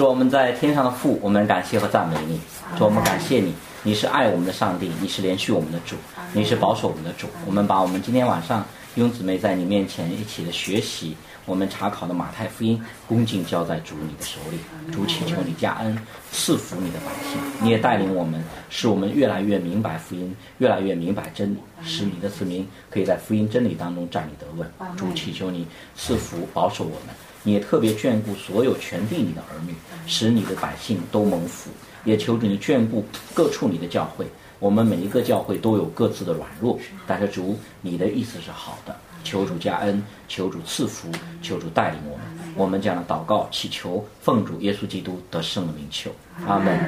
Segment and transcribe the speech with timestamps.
[0.00, 2.40] 主我们在天上的父，我们感谢和赞美你。
[2.74, 3.52] 主我们感谢你，
[3.82, 5.94] 你是爱我们的上帝，你是连续我们的主，
[6.32, 7.26] 你是保守我们的主。
[7.44, 14.58] 我们把我们今天晚上弟兄姊妹在你面前一起的学习，我们查考的马太福音，恭敬交在主你的手里。
[14.90, 15.94] 主祈求你加恩
[16.32, 24.66] 赐福你的百姓，你也带领我们，使我们越来越明白福音，越来越明白真理，使你的子民可以在福音真理当中站立得稳。
[24.96, 27.14] 主祈求你赐福保守我们。
[27.42, 29.74] 你也特别眷顾所有全地你的儿女，
[30.06, 31.70] 使你的百姓都蒙福。
[32.04, 33.04] 也求主你眷顾
[33.34, 34.26] 各处你的教会，
[34.58, 38.96] 我们每一个教会都有各自的软弱，但是主你的意思是好的。
[39.22, 41.10] 求主加恩，求主赐福，
[41.42, 42.26] 求主带领我们。
[42.56, 46.10] 我们这样的祷告祈求，奉主耶稣基督得胜的名求，
[46.46, 46.78] 阿门。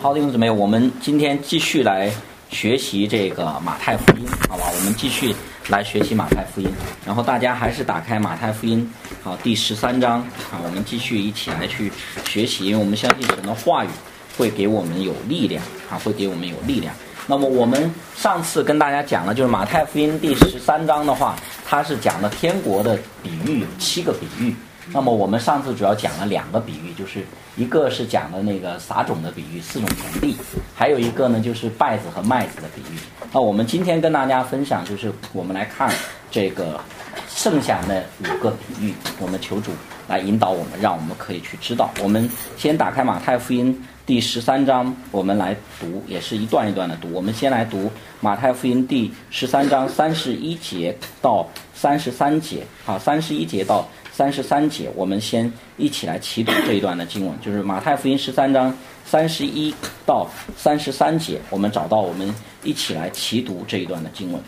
[0.00, 2.10] 好的，弟兄姊妹，我们今天继续来
[2.48, 4.64] 学习这个马太福音，好吧？
[4.74, 5.34] 我们继续。
[5.68, 6.68] 来学习马太福音，
[7.06, 8.90] 然后大家还是打开马太福音，
[9.22, 10.20] 好第十三章，
[10.50, 11.90] 啊，我们继续一起来去
[12.24, 13.88] 学习，因为我们相信神的话语
[14.36, 16.94] 会给我们有力量，啊，会给我们有力量。
[17.28, 24.54] 那么我们上次跟大家讲了，就是马太福音第十三章的话，它是讲了天国的比喻，有七个比喻。
[24.92, 27.24] 那么我们上次主要讲了两个比喻，就是
[27.56, 30.36] 一个是讲的那个撒种的比喻，四种田地，
[30.74, 32.98] 还有一个呢就是稗子和麦子的比喻。
[33.32, 35.90] 那我们今天跟大家分享，就是我们来看
[36.30, 36.80] 这个
[37.28, 39.70] 剩下那五个比喻，我们求主
[40.08, 41.90] 来引导我们，让我们可以去知道。
[42.02, 47.12] 我们先打开马太福音第十三章，我们来读，也是一段一段的读。
[47.12, 53.86] 我们先来读马太福音第十三章三十一节到三十三节，啊，三十一节到。
[54.12, 58.72] 三十三节，我们先一起来齐读这一段的经文，就是马太福音十三章
[59.06, 59.74] 三十一
[60.04, 64.40] 到三十三节，我们找到，我们一起来齐读这一段的经文。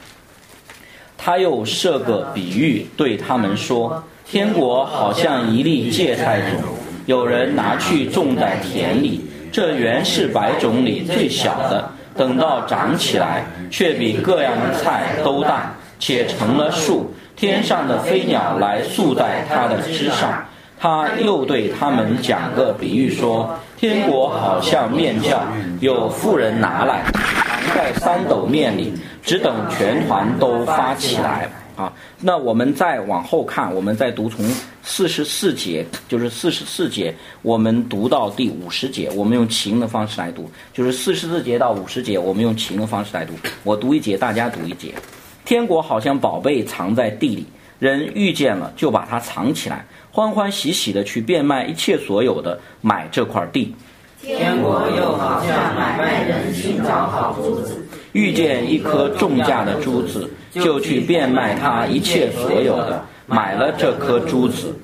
[1.16, 6.60] 他又设个比喻对他们说：天国好像一粒芥菜种，
[7.06, 17.10] 有人拿去种在田里，这原是百种里最小的，等到长起来，却比各样的菜都大，且成了树。
[17.36, 20.44] 天上的飞鸟来宿在他的枝上，
[20.78, 25.40] 他又对他们讲个比喻说：天国好像面酵，
[25.80, 31.48] 有妇人拿来藏在三斗面里，只等全团都发起来。
[31.76, 34.48] 啊，那我们再往后看，我们再读从
[34.84, 37.12] 四十四节，就是四十四节，
[37.42, 43.32] 我们读到第五十节，我们用琴的方式来读，就是四十四节到五十节，我们用琴的方式来读。
[43.64, 44.94] 我读一节，大家读一节。
[45.44, 47.46] 天国好像宝贝藏在地里，
[47.78, 53.74] 人遇见了就把它藏起来，欢欢喜喜的去变卖一切所有的买这块地。
[54.22, 64.74] 天国又好像买卖人寻找好珠子，遇见一颗重价的珠子，就去变卖他一切所有的，买了这颗珠子。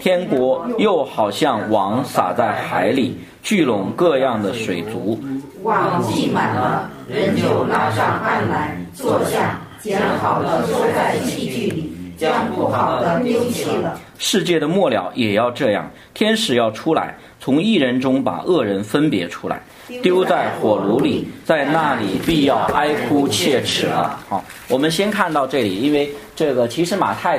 [0.00, 5.20] 天国又好像网撒在海里，聚拢各样的水族，
[5.64, 9.58] 网系满了，人就拉上岸来坐下。
[9.84, 14.00] 将好的收在器具里，将不好的丢弃了。
[14.18, 19.60] 世界的末了也要这样，天使要出来，从一人中把恶人分别出来，
[20.02, 24.18] 丢在火炉里，在那里必要哀哭切齿了。
[24.26, 27.38] 好，我们先看到这里，因为这个其实马太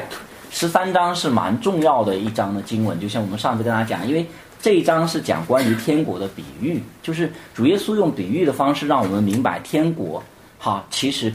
[0.51, 4.23] 十三章是蛮重要的一章的经文，就像我们上次跟大家讲，因为
[4.61, 10.22] 这一章是讲关于天国的比喻，就是主耶稣用比喻的方式让我们明白天国。
[10.59, 11.34] 好，其实。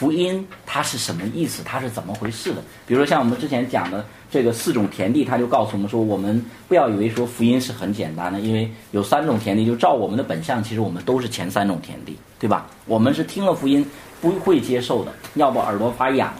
[0.00, 1.62] 福音它是什么意思？
[1.62, 2.62] 它是怎么回事的？
[2.86, 12.66] 比如说像我们之前讲的这个四种田地，他就告诉我们说，我们不要以为说福音是很简单的，因为有三种田地，就照我们的本相，其实我们都是前三种田地，对吧？
[12.86, 13.84] 我们是听了福音
[14.22, 16.32] 不会接受的，要么耳朵发痒，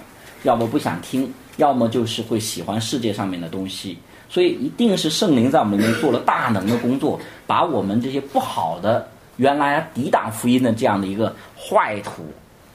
[0.45, 3.99] 要么不想听，要么就是会喜欢世界上面的东西。
[4.31, 9.07] 所以一定是圣灵在我们里面做了大能的工作，把我们这些不好的、
[9.37, 12.25] 原来抵挡福音的这样的一个坏土。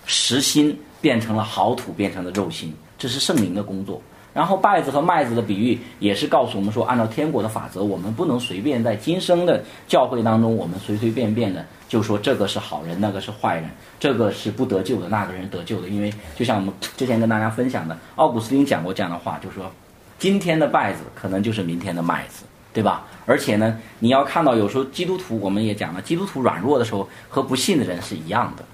[0.05, 4.01] 实心变成了好土，变成了肉心，这是圣灵的工作。
[4.33, 15.87] 然后稗子和麦子的比喻也是告诉我们说，按照天国的法则，我们不能随便在今生的教会当中，我们随随便便的就说这个是好人，那个是坏人，这个是不得救的，那个人得救的。
[15.87, 19.71] 因为就像我们之前跟大家分享的，奥古斯丁讲过这样的话，就说
[20.19, 22.43] 今天的稗子可能就是明天的麦子，
[22.73, 23.05] 对吧？
[23.25, 28.65] 而且呢，你要看到有时候基督徒，我们也讲了，基督徒软弱的时候和不信的人是一样的。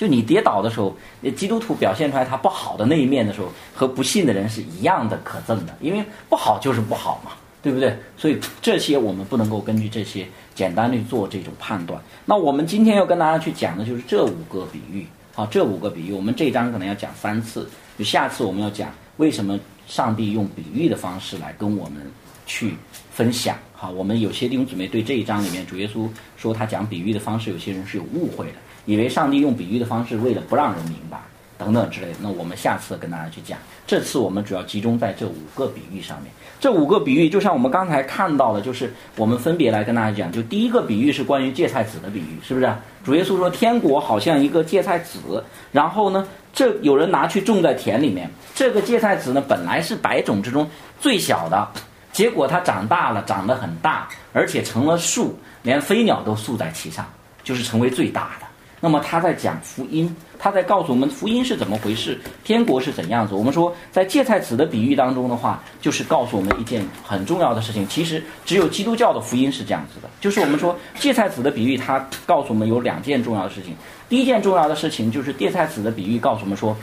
[0.00, 0.96] 就你跌倒的时候，
[1.36, 7.32] 基督徒表现出来他不好的那一面的时候，和不信的人是一样的可憎的，因为不好就是不好嘛，
[7.62, 7.94] 对不对？
[8.16, 12.00] 所以这些我们不能够根据这些简单的做这种判断。
[12.24, 17.68] 那我们今天要跟大家去讲的就是这五个比喻，好，这五个比喻，我们这一章可能要讲三次，
[17.98, 22.10] 就下次我们要讲为什么上帝用比喻的方式来跟我们
[22.46, 22.74] 去
[23.12, 23.54] 分享。
[23.74, 26.08] 好，我们有些弟兄姊妹对这一章里面主耶稣
[26.38, 28.54] 说他讲比喻的方式，有些人是有误会的，
[28.90, 31.16] 以为上帝用比喻的方式为了不让人明白
[31.56, 32.14] 等等之类的。
[32.20, 33.56] 那我们下次跟大家去讲。
[33.86, 36.32] 这次我们主要集中在这五个比喻上面。
[36.58, 40.32] 这五个比喻就像我们刚才看到的，就是我们分别来跟大家讲。
[40.32, 42.68] 就第一个比喻是关于芥菜籽的比喻，是不是？
[43.04, 48.28] 主耶稣说天国好像一个芥菜籽，然后呢，这有人拿去种在田里面。
[48.54, 51.68] 这个芥菜籽呢，本来是百种之中最小的。
[52.12, 57.06] 结果它长大了，长得很大，而且成了树，连飞鸟都宿在其上，
[57.44, 58.46] 就是成为最大的。
[58.80, 63.34] 那么他在讲福音，他在告诉我们福音是怎么回事，天国是怎样子。
[63.34, 67.86] 我们说在芥菜籽的比喻当中的话，就是告诉我们一件很重要的事情。
[67.88, 73.76] 其实只有基督教的福音是这样子的，就是我们说芥菜籽的比喻，它告诉我们有两件重要的事情。
[74.08, 76.74] 第一件重要的事情就是芥菜籽的比喻告诉我们说，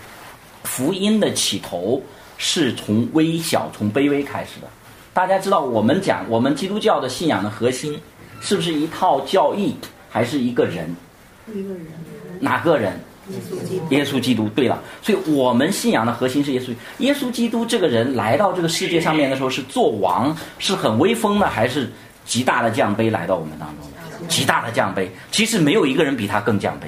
[0.64, 2.00] 福音的起头
[2.38, 4.68] 是从微小、从卑微开始的。
[5.14, 8.00] 大家知道，我们讲我们基督教的信仰的核心，
[8.40, 9.76] 是不是一套教义，
[10.12, 10.96] 还是一个人？
[11.54, 11.88] 一个人。
[12.40, 12.94] 哪个人？
[13.30, 13.86] 耶稣基督。
[13.90, 14.50] 耶稣基督。
[14.50, 16.74] 对了，所以我们信仰的核心是耶稣。
[17.00, 21.90] 耶稣基督这个人来到这个世界上面的时候，是做王，是很威风的，还是
[22.26, 24.28] 极大的降卑来到我们当中？
[24.28, 25.08] 极大的降卑。
[25.32, 26.86] 其实没有一个人比他更降卑。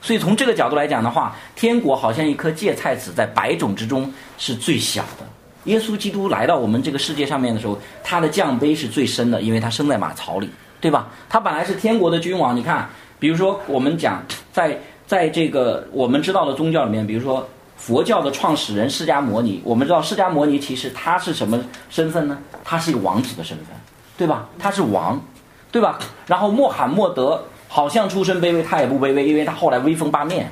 [0.00, 5.26] 所以从这个角度来讲的话，天国好像一颗芥菜籽，在百种之中是最小的。
[5.64, 10.48] 耶稣基督来到我们这个世界上面的时候，他的降杯是最深的，因为他生在马槽里，
[10.80, 11.08] 对吧？
[11.28, 12.54] 他本来是天国的君王。
[12.56, 14.22] 你看，比如说我们讲
[14.52, 17.46] 在在这个我们知道的宗教里面，比如说
[17.76, 21.58] 佛教的创始人释迦摩尼，我们知道释迦摩尼其实他是什么
[21.90, 22.38] 身份呢？
[22.64, 23.66] 他是一个王子的身份，
[24.16, 24.48] 对吧？
[24.58, 25.20] 他是王，
[25.70, 25.98] 对吧？
[26.26, 30.50] 然后穆罕默德好像出身卑微，他也不卑微，因为他后来威风八面，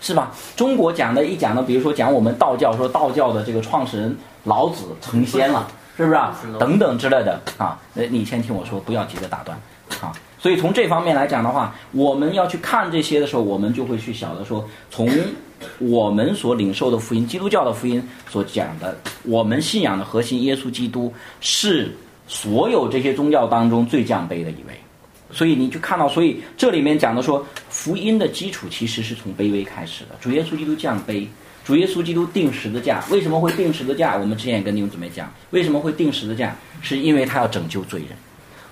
[0.00, 0.32] 是吧？
[0.56, 4.16] 中国讲的一讲呢，比如说讲我们道教，说道教的这个创始人。
[4.46, 5.66] 老子成仙了，
[5.96, 6.32] 是不是啊？
[6.56, 9.58] 等等之类的啊，你先听我说，不要急着打断
[10.00, 10.12] 啊。
[10.38, 15.08] 所以从这方面来讲的话，我们要去看这些的时候，我们就会去晓得说，从
[15.78, 21.90] 我们所领受的福音，基督教的福音所讲的，我们信仰的核心，耶稣基督是
[22.28, 24.78] 所有这些宗教当中最降卑的一位。
[25.32, 31.26] 所以你就看到，所以这里面讲的说，福音的基础其实是从卑微开始的，主耶稣基督降卑。
[31.64, 34.16] 主耶稣基督定十字架，为什么会定十字架？
[34.16, 36.54] 我们之前也跟弟兄姊妹讲，为什么会定十字架？
[36.80, 38.10] 是因为他要拯救罪人，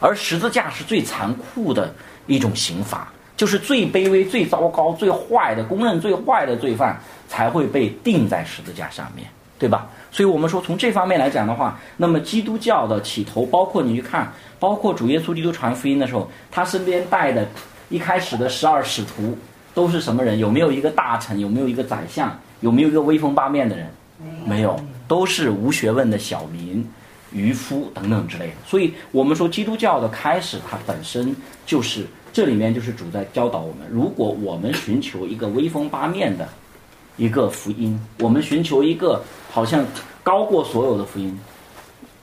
[0.04, 1.90] 而十字架是最残酷的
[2.26, 9.26] 一种刑罚，就是最卑微、最糟糕、最坏的，公认最坏的罪犯才会被钉在十字架上面，
[9.58, 9.88] 对吧？
[10.12, 14.30] 所以我们说，从这方面来讲的话，那么基督教的起头，包括你去看，
[14.60, 17.48] 包括主耶稣基督传福音的时候，他身边带的
[17.88, 19.38] 一开始的十二使徒
[19.72, 20.38] 都是什么人？
[20.38, 21.40] 有没有一个大臣？
[21.40, 22.38] 有没有一个宰相？
[22.60, 23.86] 有没有一个威风八面的人？
[24.44, 24.78] 没有，
[25.08, 26.86] 都是无学问的小民、
[27.34, 28.54] 渔夫等等之类的。
[28.66, 31.34] 所以，我们说基督教的开始，它本身
[31.66, 36.48] 就是这里面就是主在教导我们：如果我们寻求一个威风八面的
[37.16, 39.84] 一个福音，我们寻求一个好像
[40.22, 41.38] 高过所有的福音，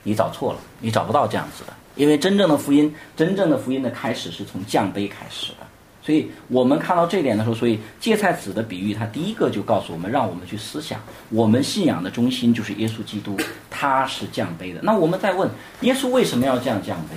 [0.02, 1.72] 你找错了，你找不到这样子的。
[1.94, 5.66] 因为真正的福音，真正的福音的开始是从降杯开始的。
[6.04, 10.98] 所以我们看到这点的时候，所以芥菜籽的比喻，它第一个就告诉我们，让我们去思想，
[11.30, 13.36] 我们信仰的中心就是耶稣基督，
[13.70, 14.80] 他是降杯的。
[14.82, 15.48] 那我们再问，
[15.82, 17.16] 耶稣为什么要这样降杯？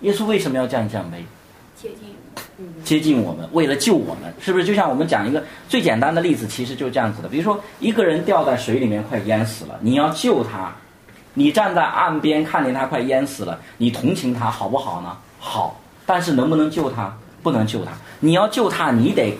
[0.00, 1.24] 耶稣为什么要这样降杯？
[1.80, 4.64] 接近，接近我们，为了救我们，是不是？
[4.64, 7.28] 就像我们讲一个最简单的例子，其实就是这样子的。
[7.28, 10.74] 比如说，一个人掉在水里面快淹死了，你要救他，
[11.32, 15.16] 你站在岸边看见他快淹死了，你同情他好不好呢？
[15.38, 15.80] 好。
[16.06, 17.14] 但是能不能救他？
[17.42, 17.92] 不能救他。
[18.20, 19.36] 你要救他，你得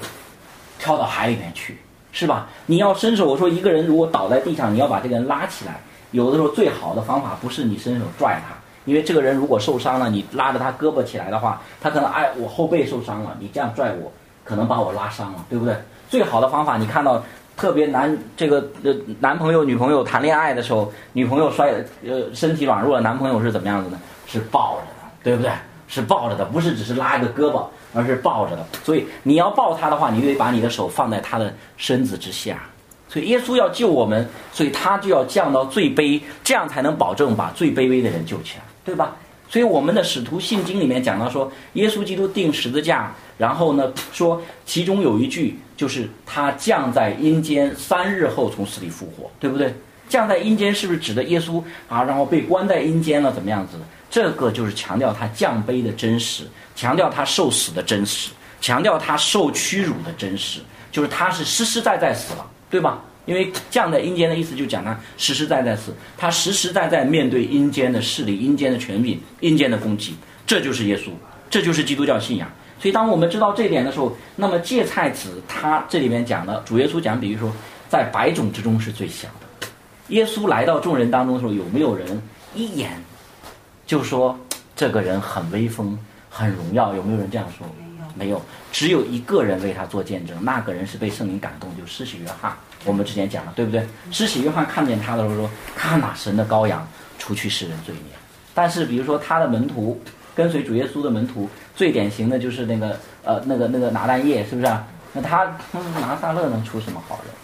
[0.78, 1.78] 跳到海里面去，
[2.12, 2.46] 是吧？
[2.66, 3.26] 你要伸手。
[3.26, 5.80] 我说一个人如果倒在地上，你要把这个人拉起来。
[6.10, 8.54] 有的时候最好的方法不是你伸手拽他，
[8.84, 14.12] 因为这个人如果受伤了，你拉着他胳膊起来的话，他可能哎我后背受伤了，你这样拽我，
[14.44, 15.74] 可能把我拉伤了，对不对？
[16.08, 17.20] 最好的方法，你看到
[17.56, 21.72] 特别男这个呃男朋友女朋友谈恋爱的时候，女朋友摔
[22.06, 23.98] 呃身体软弱了，男朋友是怎么样子呢？
[24.26, 25.50] 是抱着的，对不对？
[25.88, 28.66] 是抱着的，不是只是拉一个胳膊，而是抱着的。
[28.82, 32.62] 所以你要抱他的话，你得把你的手放在他的身子之下。
[33.08, 39.14] 所以耶稣要救我们，所以他就要降到最卑，这样才能保证把最卑微的人救起来，对吧？
[39.48, 49.72] 所以我们的使徒信经里面讲到说，耶稣基督定十字架，然后呢说其中有一句就是他降在阴间三日后从死里复活，对不对？
[50.08, 52.02] 降在阴间是不是指的耶稣啊？
[52.02, 53.78] 然后被关在阴间了，怎么样子？
[54.10, 56.44] 这个就是强调他降卑的真实，
[56.76, 58.30] 强调他受死的真实，
[58.60, 60.60] 强调他受屈辱的真实，
[60.92, 63.02] 就是他是实实在在死了，对吧？
[63.26, 70.14] 因为降在阴间的意思就讲他实实在在死，他实实在在面对阴间的势力、阴间的权柄、阴间的攻击，
[70.46, 71.08] 这就是耶稣，
[71.48, 72.48] 这就是基督教信仰。
[72.78, 77.50] 所以当我们知道这一点的时候，那么芥菜籽他这里面讲的主耶稣讲，比如说
[77.88, 79.43] 在百种之中是最小的。
[80.08, 82.20] 耶稣来到众人当中的时候，有没有人
[82.54, 83.02] 一眼
[83.86, 84.38] 就说
[84.76, 86.94] 这个人很威风、很荣耀？
[86.94, 87.66] 有没有人这样说？
[88.16, 92.52] 没有，只有一个人为他做见证，那个人是被圣灵感动，就施洗约翰。
[92.84, 93.84] 我们之前讲了，对不对？
[94.12, 96.86] 施洗约翰看见他的时候说：“看哪，神的羔羊，
[97.18, 98.12] 除去世人罪孽。”
[98.54, 100.00] 但是，比如说他的门徒
[100.32, 104.72] 跟随主耶稣的门徒，最典型的就是那个呃那个那个拿但业，是不是？
[105.12, 105.44] 那他
[106.00, 107.34] 拿撒勒能出什么好人？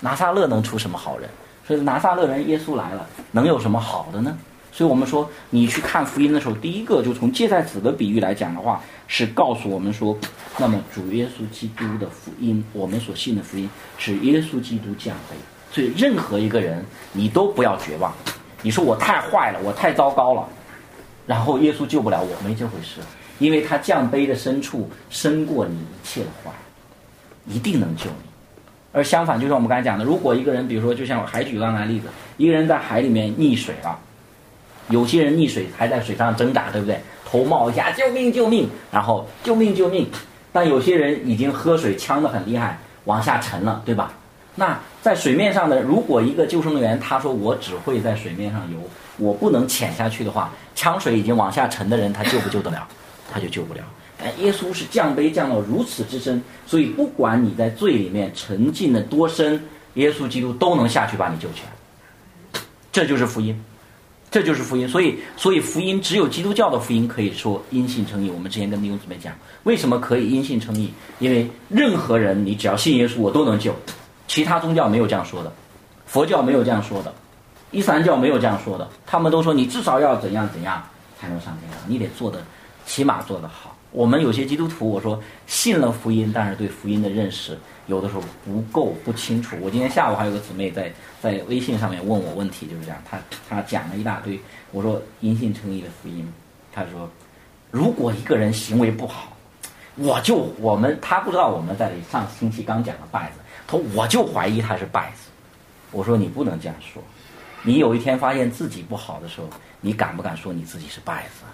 [0.00, 1.28] 拿撒勒能出什么好人？
[1.68, 4.34] 所以拿撒勒人耶稣来了，能有什么好的呢？
[4.72, 10.16] 所以我们说，你去看福音的时候，第一个就从借菜籽的比喻来讲的话，是告诉我们说，
[10.56, 15.36] 那么主耶稣基督的福音，我们所信的福音是耶稣基督降杯。
[15.70, 16.82] 所以任何一个人，
[17.12, 18.10] 你都不要绝望。
[18.62, 20.48] 你说我太坏了，我太糟糕了，
[21.26, 23.00] 然后耶稣救不了我，没这回事，
[23.38, 26.50] 因为他降杯的深处深过你一切的坏，
[27.46, 28.27] 一定能救你。
[28.92, 33.98] 而相反，就像我们刚才讲的，如果一个人，比如说，就像我还举刚才例子，一个人在海里面溺水了，
[34.88, 36.98] 有些人溺水还在水上挣扎，对不对？
[37.24, 40.08] 头冒一下，救命救命，然后救命救命。
[40.50, 44.10] 但有些人已经喝水呛得很厉害，往下沉了，对吧？
[44.54, 48.78] 那在水面上的，如果一个救生员他说我只会在水面上游，
[49.18, 52.88] 我不能潜下去的话，呛水已经往下沉的人，他救不救得了？
[53.30, 53.80] 他就救不了。
[54.20, 59.62] 哎，耶稣是降杯降到如此之深，所以不管你在罪里面沉浸的多深，
[59.94, 62.60] 耶稣基督都能下去把你救起来。
[62.90, 63.56] 这就是福音，
[64.28, 64.88] 这就是福音。
[64.88, 68.28] 所以，所以福音只有基督教的福音可以说因信称义。
[68.28, 69.32] 我们之前跟弟兄姊妹讲，
[69.62, 70.92] 为什么可以因信称义？
[71.20, 73.72] 因为任何人你只要信耶稣，我都能救。
[74.26, 75.52] 其他宗教没有这样说的，
[76.06, 77.14] 佛教没有这样说的，
[77.70, 78.88] 伊斯兰教没有这样说的。
[79.06, 80.82] 他们都说你至少要怎样怎样
[81.20, 82.42] 才能上天堂，你得做的
[82.84, 83.77] 起码做得好。
[83.90, 89.56] 我们有些基督徒，我说信了福音，但是对福音的认识有的时候不够不清楚。
[89.62, 90.92] 我今天下午还有个姊妹在
[91.22, 93.18] 在微信上面问我问题，就是这样，她
[93.48, 94.38] 她讲了一大堆。
[94.72, 96.30] 我说因信称义的福音，
[96.70, 97.08] 她说
[97.70, 99.34] 如果一个人行为不好，
[99.96, 105.30] 我就我们他不知道我们在上星期刚讲了拜子，他我就怀疑他是拜子。
[105.90, 107.02] 我说你不能这样说，
[107.62, 109.48] 你有一天发现自己不好的时候，
[109.80, 111.44] 你敢不敢说你自己是拜子？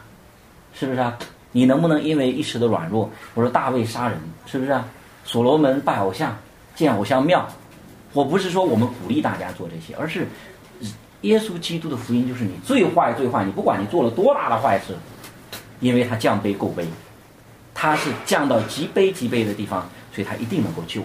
[0.75, 1.17] 是不是啊？
[1.57, 4.85] 你能不能因为一时的软弱，我说大卫杀人，是不是啊？
[5.25, 6.37] 所罗门拜偶像，
[6.75, 7.49] 建偶像庙，
[8.13, 10.27] 我不是说我们鼓励大家做这些，而是
[11.21, 14.97] 耶稣基督的福音就是你最坏最坏，你不管你做了多大的坏事，
[15.79, 16.85] 因为他降卑够卑，
[17.73, 21.03] 他是降到极卑极卑的地方，所以他一定能够救。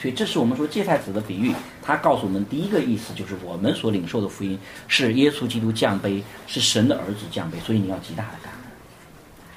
[0.00, 1.52] 所以这是我们说芥菜籽的比喻，
[1.82, 8.57] 他告诉我们第一个意思就是我们所领受的福音是耶稣基督降卑，是神的儿子降卑，所以你要极大的感恩。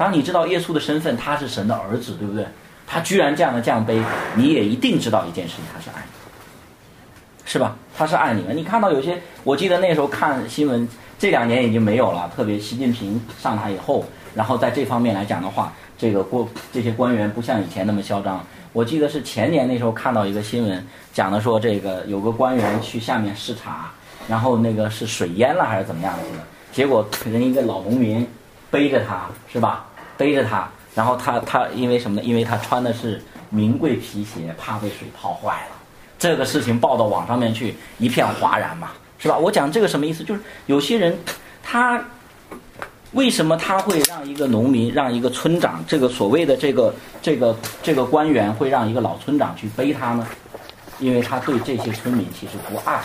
[0.01, 2.43] 当你知道耶稣的身份，他是神的儿子，对不对？
[2.87, 4.01] 他居然这样的降杯，
[4.33, 6.11] 你也一定知道一件事情，他是爱你，
[7.45, 7.75] 是吧？
[7.95, 8.51] 他是爱你的。
[8.51, 10.89] 你看到有些，我记得那时候看新闻，
[11.19, 12.27] 这两年已经没有了。
[12.35, 14.03] 特别习近平上台以后，
[14.33, 18.43] 然后在这方面来讲的话，这个过这些官员不像以前那么嚣张。
[18.73, 23.91] 我记得是前年那时候看到一个新闻，讲的说这个有个官员去下面视察，
[24.27, 28.27] 然后那个是水淹了还是怎么样子的，结果人一个老农民
[28.71, 29.85] 背着他，是吧？
[30.21, 32.23] 背着他，然后他他因为什么呢？
[32.23, 35.75] 因为他穿的是名贵皮鞋，怕被水泡坏了。
[36.19, 39.35] 这个事情报到网上面去，一片哗然嘛，是吧？
[39.35, 40.23] 我讲这个什么意思？
[40.23, 41.17] 就是有些人
[41.63, 41.99] 他
[43.13, 50.27] 为什么他会让一个农民，让一个村长，这个所谓的这个这个这个官员会让一个老村长去背他呢？
[50.99, 53.01] 因为他对这些村民其实不爱。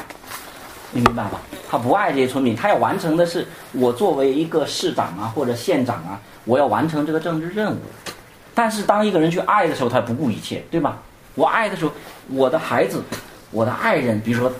[0.92, 1.40] 你明白吧？
[1.68, 7.78] 他不爱这些村民，他要完成的是我作为一个市长啊或者县长啊，我要完成这个政治任务。
[8.54, 10.98] 但是当一个人去爱的时候，他不顾一切，对吧？
[11.34, 11.92] 我爱的时候，
[12.28, 13.02] 我的孩子，
[13.50, 14.50] 我的爱人，比如说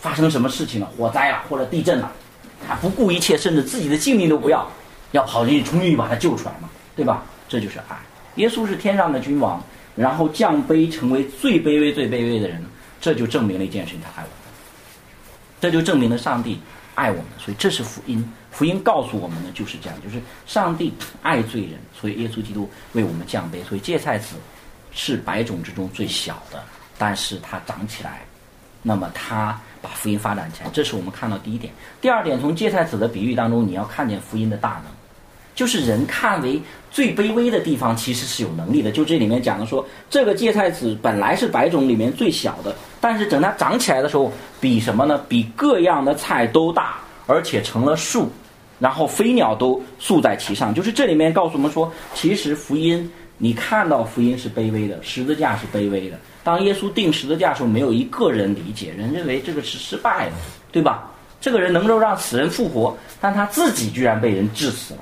[0.00, 2.10] 发生什么事情了，火灾了或者地震了，
[2.66, 4.66] 他不顾一切，甚至自己的性命都不要，
[5.12, 7.22] 要跑进去冲进去把他救出来嘛，对吧？
[7.48, 7.96] 这就是爱。
[8.36, 9.62] 耶稣是天上的君王，
[9.94, 12.64] 然后降卑成为最卑微、最卑微的人，
[13.00, 14.39] 这就证明了一件事情：他爱我。
[15.60, 16.58] 这就证明了上帝
[16.94, 18.26] 爱我们，所以这是福音。
[18.50, 23.62] 福音告诉我们的就是这样，就是上帝爱罪人，所以耶稣基督为我们降杯。
[23.62, 24.34] 所以芥菜籽
[24.90, 26.60] 是百种之中最小的，
[26.98, 28.22] 但是它长起来，
[28.82, 31.72] 那么它把福音发展起来，这是我们看到第一点。
[32.00, 34.92] 第二点，从芥菜籽的比喻当中，你要看见福音的大能，
[35.54, 38.90] 就是人看为最卑微的地方，其实是有能力的。
[38.90, 42.74] 就这里面讲的说，这个芥菜籽本来是百种里面最小的。
[43.00, 44.30] 但是等它长起来的时候，
[44.60, 45.18] 比什么呢？
[45.28, 48.30] 比各样的菜都大，而且成了树，
[48.78, 50.74] 然后飞鸟都宿在其上。
[50.74, 56.18] 就是这里面告诉我们说，其实福音，你看到福音是卑微的，十字架是卑微的。
[56.44, 60.32] 当耶稣定十字架的时候，没有一个人理解，人认为这个是失败的，
[60.70, 61.10] 对吧？
[61.40, 65.00] 这个人能够让死人复活，但他自己居然被人治死了。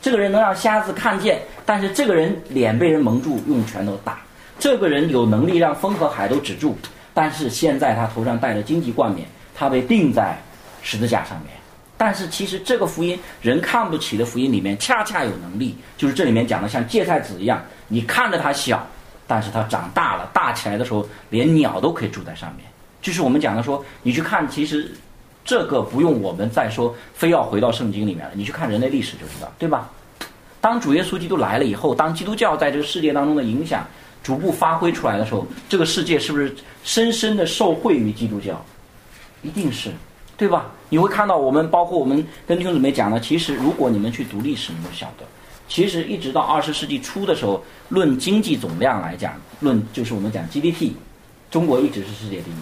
[0.00, 4.20] 这个人能让瞎子看见，但是这个人脸被人蒙住，用拳头打。
[4.58, 6.78] 这个人有能力让风和海都止住，
[7.16, 10.36] 但是现在他头上戴着荆棘冠冕，他被钉在
[10.82, 11.50] 十字架上面。
[11.96, 17.58] 但是其实这个福音，人看不起的福音里面，恰恰有能力，就是这里面讲的像芥菜籽一样，
[17.88, 18.86] 你看着它小，
[19.26, 22.66] 但是它长大了，大起来的时候，连鸟都可以住在上面。
[23.00, 24.92] 就是我们讲的说，你去看，其实
[25.42, 29.88] 这个不用我们再说，非要回到圣经里面了，你去看人类历史就知道，对吧？
[30.60, 33.86] 当主耶稣基督来了以后，当基督教在这个世界当中的影响
[34.26, 36.52] 逐步发挥出来的时候，这个世界是不是
[36.82, 38.60] 深深的受惠于基督教？
[39.44, 39.92] 一定是，
[40.36, 40.66] 对吧？
[40.88, 45.24] 你会看到我们，包括我们跟弟兄姊妹讲的，其实如果你们去读历史，你就晓得，
[45.68, 50.90] 其实一直到二十世纪初的时候，论经济总量来讲，论就是我们讲 GDP，
[51.48, 52.54] 中国一直是世界第一。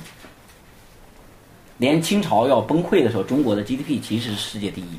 [1.79, 4.99] 连清朝要崩溃的时候，中国的 GDP 其实是世界第一，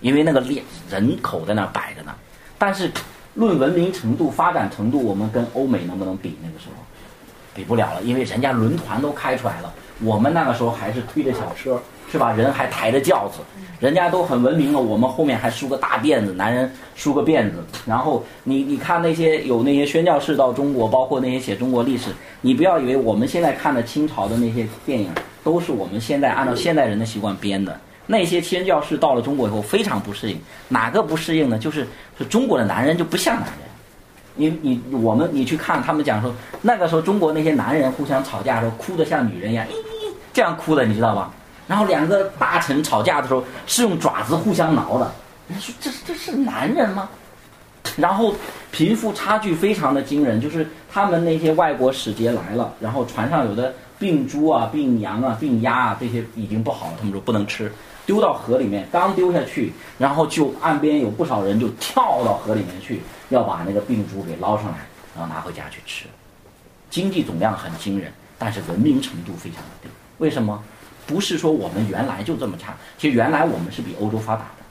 [0.00, 2.12] 因为那个列人口在那摆着呢。
[2.58, 2.90] 但是，
[3.34, 6.36] 论文明程度、发展程度，我们跟欧美能不能比？
[6.42, 6.74] 那个时候，
[7.54, 9.72] 比不了了，因为人家轮船都开出来了，
[10.02, 12.32] 我们那个时候还是推着小车，是吧？
[12.32, 13.38] 人还抬着轿子，
[13.80, 17.64] 人家都很文明了，我们后面还梳个大辫子，男人梳个辫子。
[17.86, 22.10] 然后你你看那些有那些宣教士到中国，包括那些写中国历史，
[22.40, 25.08] 你不要以为我们现在看的清朝的那些电影。
[25.44, 27.76] 都是我们现在按照现代人的习惯编的。
[28.06, 31.58] 那些天教士到了中国以后非常不适应，哪个不适应呢？
[31.58, 31.86] 就是
[32.18, 33.58] 是中国的男人就不像男人。
[34.34, 39.66] 你你我们你去看他们讲说，那个时候中国那些男人互相吵架的时候哭得像女人一样，
[40.32, 41.30] 这样哭的，你知道吧？
[41.68, 45.12] 然后两个大臣吵架的时候是用爪子互相挠的。
[45.46, 47.08] 你说这这是男人吗？
[47.96, 48.34] 然后
[48.70, 53.72] 贫富差距非常的惊人，就是他们那些外国使节来了，然后船上有的。
[53.98, 56.94] 病猪啊，病羊啊，病鸭啊，这些已经不好了。
[56.98, 57.70] 他们说不能吃，
[58.06, 58.88] 丢到河里面。
[58.92, 64.78] 刚丢下去，然后就岸边有不少人就跳到河里面去，要把那个病猪给捞上来，
[65.14, 66.06] 然后拿回家去吃。
[66.90, 69.88] 经济总量很惊人，但是文明程度非常的低。
[70.18, 70.62] 为什么？
[71.04, 74.64] 不是说我们原来就这么差，其实原来我们是比欧洲发达的，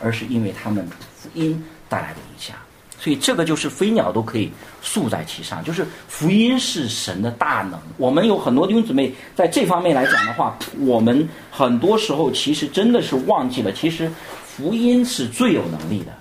[0.00, 2.56] 而是因为他们福音带来的影响。
[2.98, 4.50] 所以这个就是飞鸟都可以
[4.82, 7.78] 宿在其上，就是福音是神的大能。
[7.98, 14.10] 我们有很多弟兄姊妹在这方面来讲的话，我们很多时候其实真的是忘记了，其实
[14.44, 16.12] 福音是最有能力的。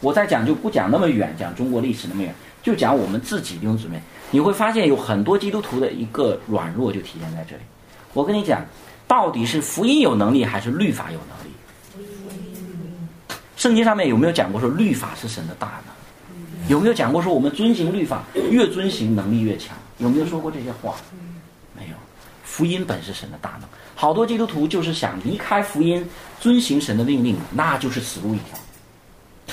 [0.00, 7.62] 我在讲就不讲那么远，讲中国历史那么远，就讲我们自己弟兄姊妹，你会发现有很多基督徒的一个软弱就体现在这里。
[8.12, 8.64] 我跟你讲，
[9.08, 11.50] 到底是福音有能力还是律法有能力？
[13.56, 15.97] 圣经上面有没有讲过说律法是神的大能？
[16.68, 19.76] 有没有讲过说我们遵行律法，越遵行能力越强？
[19.98, 20.94] 有没有说过这些话？
[21.74, 21.94] 没有。
[22.44, 26.06] 福音本是神的大能，好多基督徒就是想离开福音，
[26.40, 28.58] 遵行神的命令，那就是死路一条。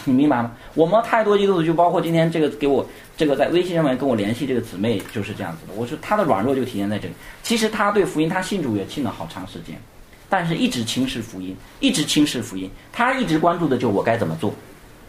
[0.03, 0.51] 你明白吗？
[0.73, 5.73] 我们太多基督徒，就包括今天这个给我这个在微信上面跟我联系这个姊妹，就是这样子的。
[5.73, 7.13] 我说她的软弱就体现在这里。
[7.41, 9.81] 其实她对福音，她信主也信了好长时间，
[10.27, 12.69] 但是一直轻视福音，一直轻视福音。
[12.91, 14.53] 她一直关注的就我该怎么做。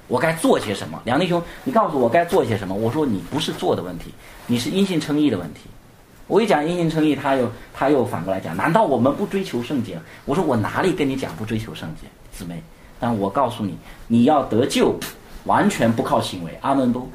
[0.08, 1.00] 我该做些什么？
[1.04, 2.74] 梁弟兄，你告诉我该做些什么？
[2.74, 4.14] 我说你不是做的问题，
[4.46, 5.60] 你是因信称义的问题。
[6.28, 9.98] 我一讲因信称义，他又他又反过来讲，难道我们不追求圣洁？
[10.24, 12.62] 我说我哪里跟你讲不追求圣洁，姊妹？
[12.98, 14.98] 但我告诉你，你要得救，
[15.44, 16.56] 完全不靠行为。
[16.62, 17.10] 阿门不？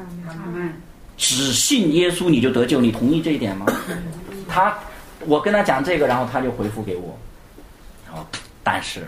[1.17, 3.65] 只信耶稣你就得救，你同意这一点吗？
[4.47, 4.77] 他，
[5.27, 7.17] 我跟他讲这个，然后他就回复给我，
[8.13, 8.25] 哦，
[8.63, 9.07] 但是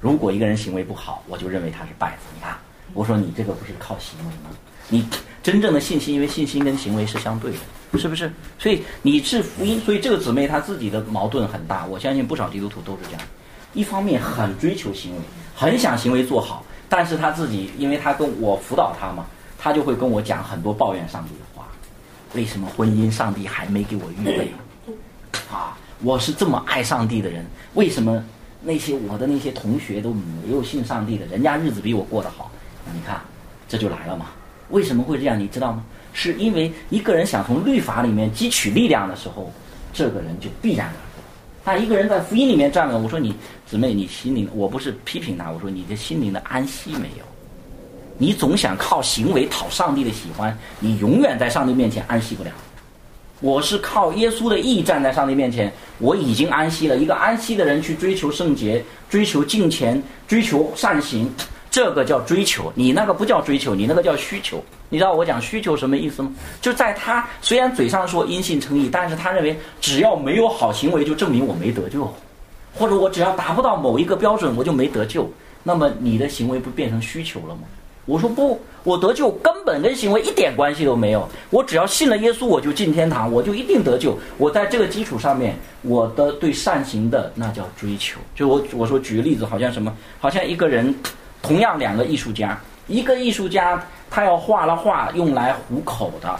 [0.00, 2.24] 如果一个人行为不好，我就认为他是败子。
[2.34, 2.56] 你看。
[2.94, 4.50] 我说你这个不是靠行为吗？
[4.88, 5.06] 你
[5.42, 8.30] 真正的信心，因为信心跟行为是相对的，是不是？
[8.58, 11.86] 所以你是福音，所以这个姊妹她自己的矛盾很大。
[11.86, 13.20] 我相信不少基督徒都是这样，
[13.72, 15.18] 一方面很追求行为，
[15.54, 19.24] 很想行为做好，但是他自己，因为他跟我辅导他嘛，
[19.58, 21.66] 他就会跟我讲很多抱怨上帝的话。
[22.34, 24.52] 为什么婚姻上帝还没给我预备？
[25.50, 28.22] 啊，我是这么爱上帝的人，为什么
[28.62, 32.50] 那些我的那些同学都没有信上帝的，人家日子比我过得好？
[32.92, 33.20] 你看，
[33.68, 34.26] 这就来了嘛？
[34.70, 35.38] 为什么会这样？
[35.38, 35.84] 你知道吗？
[36.12, 39.52] 是因为一个人想从律法里面汲取力量的时候，
[39.92, 41.24] 这个人就必然而过。
[41.64, 43.34] 但一个人在福音里面站稳，我说你
[43.66, 47.24] 姊妹，你心灵，我不是批评他，我说你的心灵的安息没有。
[48.18, 52.50] 你总想靠行为讨上帝的喜欢，你永远在上帝面前安息不了。
[53.40, 56.96] 我是靠耶稣的义站在上帝面前，我已经安息了。
[56.98, 61.28] 一个安息的人去追求圣洁，追求敬虔，追求善行，
[61.72, 62.70] 这个叫追求。
[62.76, 64.62] 你那个不叫追求，你那个叫需求。
[64.90, 66.30] 你知道我讲需求什么意思吗？
[66.60, 72.08] 就在他虽然嘴上说因信称义，但是他认为只要没有好行为，就证明我没得救，
[72.74, 75.28] 或者我只要达不到某一个标准，我就没得救。
[75.62, 77.62] 那么你的行为不变成需求了吗？
[78.04, 81.26] 我说不，我得救根本跟行为一点关系都没有。
[81.50, 84.18] 我只要信了耶稣，我就进天堂，我就一定得救。
[84.38, 88.18] 我在这个基础上面，我的对善行的那叫追求。
[88.34, 90.92] 就我我说举个例子，好像什么，好像一个人，
[91.42, 96.38] 同样两个艺术家，一个艺术家他要画了画用来糊口的，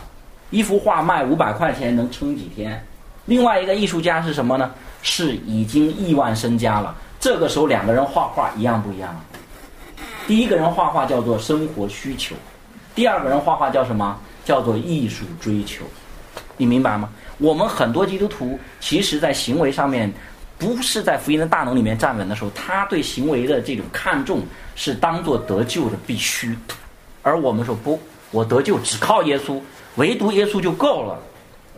[0.50, 2.82] 一幅画卖五百块钱能撑几天。
[3.26, 4.70] 另外一个艺术家是什么呢？
[5.02, 6.94] 是已经亿万身家了。
[7.18, 9.14] 这个时候两个人画画一样不一样？
[10.26, 12.34] 第一个人画画叫做生活需求，
[12.94, 14.16] 第二个人画画叫什么？
[14.44, 15.84] 叫做艺术追求。
[16.56, 17.08] 你明白吗？
[17.38, 20.12] 我们很多基督徒其实在行为上面，
[20.62, 24.42] 不是在福音的大能里面站稳的时候，他对行为的这种看重
[24.76, 26.56] 是当做得救的必须，
[27.20, 29.60] 而我们说不，我得救只靠耶稣，
[29.96, 31.18] 唯独耶稣就够了，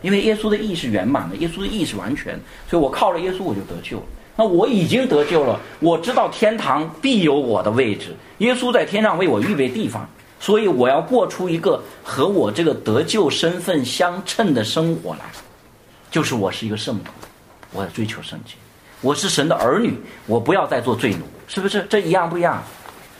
[0.03, 3.99] 因为耶稣的义是圆满的，耶稣的义是完全，所以我靠了耶稣我就得救。
[4.35, 8.15] 那我已经得救了，我知道天堂必有我的位置。
[8.37, 10.07] 耶稣在天上为我预备地方，
[10.39, 15.21] 所以我要过出一个和我这个得救身份相称的生活来，
[16.11, 17.11] 就是我是一个圣徒，
[17.71, 18.55] 我要追求圣洁，
[19.05, 21.85] 我是神的儿女，我不要再做罪奴，是不是？
[21.87, 22.63] 这一样不一样？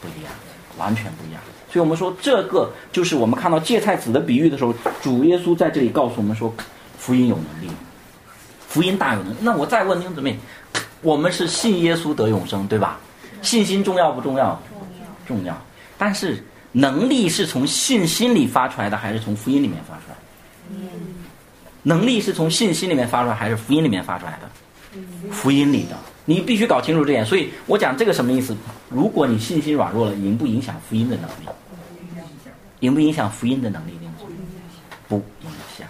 [0.02, 0.34] 不一样，
[0.80, 1.40] 完全不一样。
[1.72, 6.52] 所以我们说，这个就是我们看到芥菜籽的比喻的时候，主耶稣在这里告诉我们说，
[6.98, 7.72] 福音有能力，
[8.68, 9.38] 福音大有能力。
[9.42, 10.36] 那我再问弟兄姊妹。
[11.04, 12.98] 我们是信耶稣得永生，对吧？
[13.44, 14.60] 信心重要不重要？
[15.28, 15.56] 重要。
[16.00, 20.16] 但是能力是从信心里发出来的，还是从福音里面发出来？
[21.84, 24.50] 能力是从信心里面发出来，还是福音里面发出来的？
[25.32, 25.98] 福音里的。
[26.26, 27.26] 你必须搞清楚这点。
[27.26, 28.56] 所以我讲这个什么意思？
[28.90, 31.48] 如果你信心软弱了，影不影响福音的能力？
[32.80, 33.92] 影不影响福音的能力？
[35.08, 35.88] 不影响，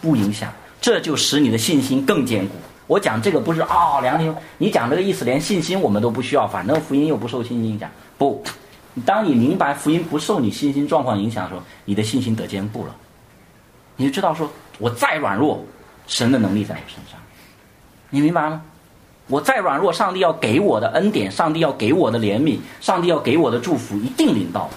[0.00, 0.52] 不影响。
[0.80, 2.54] 这就使你的信心更坚固。
[2.86, 7.90] 我讲这个不是啊，梁婷，你讲这个意思，连信心我们都不需要，反正福音又不受信心影响。
[8.16, 8.42] 不，
[9.04, 12.94] 当你明白福音不受你信心状况影响的时候，你的信心得坚固了，
[13.96, 15.62] 你就知道说，我再软弱，
[16.06, 17.20] 神的能力在我身上，
[18.10, 18.62] 你明白吗？
[19.26, 24.70] 我再软弱，上帝要给我的恩典，上帝要给我的怜悯，上帝要给我的祝福，一定领到。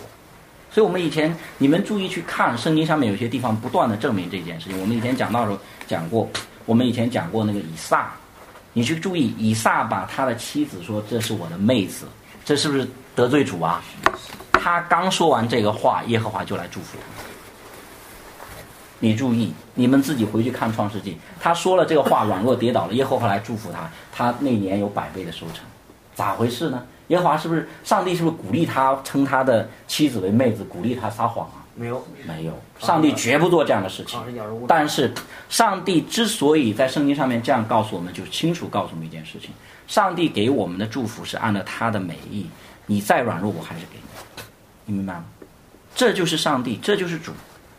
[0.72, 4.80] 所以，我们以前你们注意去看圣经上面有些地方，不断的证明这件事情。
[4.80, 6.30] 我们以前讲到的时候讲过。
[6.68, 8.14] 我们以前讲过那个以撒，
[8.72, 12.06] 你去注意，以撒把他的妻子说这是我的妹子，
[12.46, 13.82] 这是不是得罪主啊？
[14.54, 17.21] 他刚说完这个话，耶和华就来祝福他。
[19.02, 25.66] 你注意，你们自己回去看创世纪，他说了这个话，软弱跌倒了，耶和华来祝福他，他那年有百倍的收成，
[26.16, 26.86] 咋回事呢？
[27.08, 31.66] 耶和华是不是上帝是不是鼓励他称他的妻子为妹子，鼓励他撒谎啊？
[31.76, 34.20] 没有，没有，上帝绝不做这样的事情。
[34.68, 35.12] 但是，
[35.50, 39.50] 上帝之所以在圣经上面这样告诉我们，就清楚告诉我们一件事情：
[39.88, 42.46] 上帝给我们的祝福是按照他的美意。
[42.86, 44.44] 你再软弱，我还是给你。
[44.86, 45.26] 你明白吗？
[45.96, 47.32] 这就是上帝，这就是主。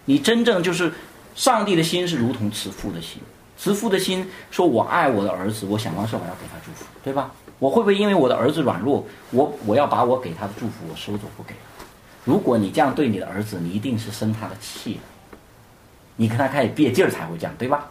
[0.05, 0.93] 你真正就是
[1.35, 3.21] 上帝的心是如同慈父的心，
[3.57, 7.31] 慈父的心说：“我爱我的儿子，我想方设法要给他祝福，对吧？
[7.59, 11.55] 我会不会因为我的儿子软弱，我我要把我给他的祝福我收走不给？”
[12.25, 15.39] 如果你这样对你的儿子，你一定是生他的气了，
[16.17, 17.87] 你跟他开始别劲儿才会这样，对吧？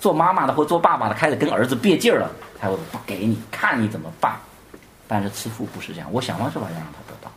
[0.00, 4.36] 做妈妈的或做爸爸的开始跟儿子别劲儿了，才会不给你看你怎么办。
[5.06, 7.30] 但是慈父不是这样，我想方设法要让他得到。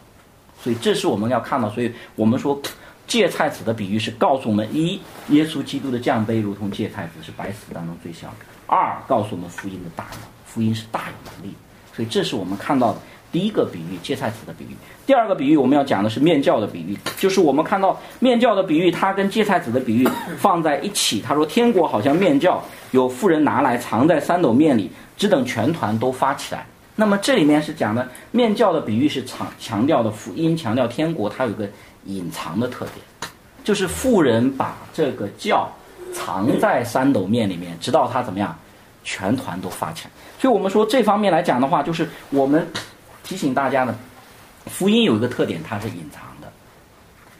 [0.62, 2.60] 所以这是我们要看到，所以我们说
[3.08, 11.54] 芥菜籽的比喻是告诉我们：一，耶稣基督的降杯如同芥菜籽，是百死当中最小的；二，告诉我们福音的大能，福音是大有能力。
[11.94, 13.00] 所以这是我们看到的。
[13.32, 21.20] 第一个比喻芥菜籽的比喻，第二个比喻我们要讲的是面教的比喻，就是我们看到面教的比喻，它跟芥菜籽的比喻放在一起。
[21.20, 26.65] 他说天国好像面教，有富人拿来藏在三斗面里，只等全团都发起来。
[26.96, 31.68] 那么这里面是讲的面教的比喻是强强调的福音，强调天国它有个
[32.06, 33.32] 隐藏的特点，
[33.63, 35.70] 就是富人把这个教
[36.13, 38.58] 藏在三斗面里面，直到他怎么样，
[39.04, 40.12] 全团都发起来。
[40.39, 42.68] 所以我们说这方面来讲的话，就是我们。
[43.28, 43.96] 提醒大家呢，
[44.68, 46.48] 福音有一个特点，它是隐藏的。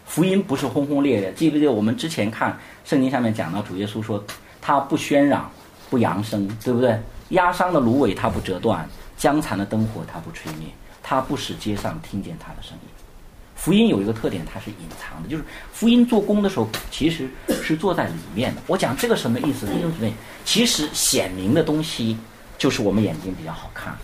[0.04, 4.24] 福音不是轰轰烈烈，记不记得我们之前看圣经上面讲到，主耶稣说
[4.60, 5.48] 他不喧嚷，
[5.88, 7.00] 不扬声，对不对？
[7.30, 10.68] 压伤的芦苇他不折断，将残的灯火他不吹灭，
[11.04, 12.90] 他不使街上听见他的声音。
[13.56, 17.28] 福音有一个特点，它是隐藏的，就是福音做工的时候其实
[17.64, 18.62] 是坐在里面的。
[18.68, 19.66] 我讲这个什么意思？
[19.66, 20.14] 弟兄姊妹，
[20.44, 22.18] 其实显明的东西
[22.58, 23.98] 就是我们眼睛比较好看，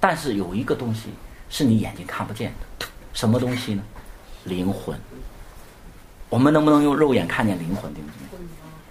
[0.00, 1.10] 但是有一个东西
[1.48, 3.82] 是你眼睛看不见的，什么东西呢？
[4.44, 4.98] 灵魂。
[6.28, 7.92] 我们能不能用肉眼看见灵魂？
[7.94, 8.44] 弟兄姊妹，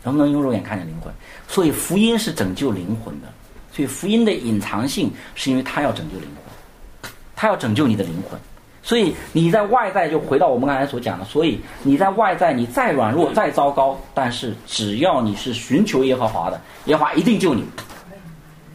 [0.03, 1.13] 能不能用肉眼看见灵魂？
[1.47, 3.27] 所以福音是拯救灵魂的。
[3.75, 8.39] 所以福音的隐藏性是因为它要拯救灵魂，它要拯救你的灵魂。
[8.85, 17.63] 所以你在外在就回到我们刚才所讲的，所以你在外在你再软弱再糟糕，但是只要你是寻求耶和华的，耶和华一定救你。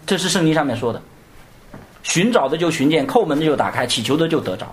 [0.06, 1.02] 这是圣经上面说的，
[2.02, 4.66] 寻找的就寻见，叩门的就打开，祈求的就得着。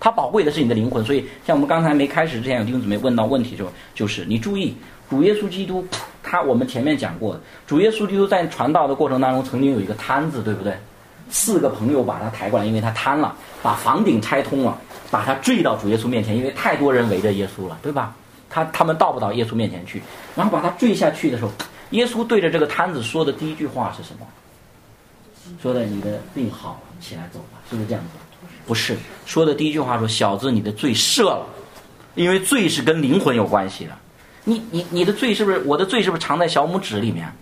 [0.00, 1.04] 它宝贵的是你的灵魂。
[1.04, 4.74] 所以像我们刚才没开始之前，有弟兄姊妹问到问题时候，就是你注意
[5.08, 5.86] 主耶稣基督，
[6.20, 10.74] 他我们前面讲过，主耶稣基督在传道的过程当中曾经有一个摊子，对不对？
[11.30, 14.76] 四个朋友把他抬过来，因为他瘫了，把房顶拆通了，
[15.10, 18.14] 把他坠到主耶稣面前，因为太多人围着耶稣了，对吧？
[18.48, 20.02] 他他们到不到耶稣面前去，
[20.34, 21.52] 然后把他坠下去的时候，
[21.90, 24.26] 耶稣对着这个摊子说的第一句话是什么？
[25.62, 28.10] 说的你的病好了，起来走吧，是不是这样子？
[28.66, 31.46] 不是，说的第一句话说小子你的罪赦了，
[32.14, 33.92] 因为罪是跟灵魂有关系的。
[34.44, 37.32] 你你你的罪是不是我的罪是不是藏在小拇指里面，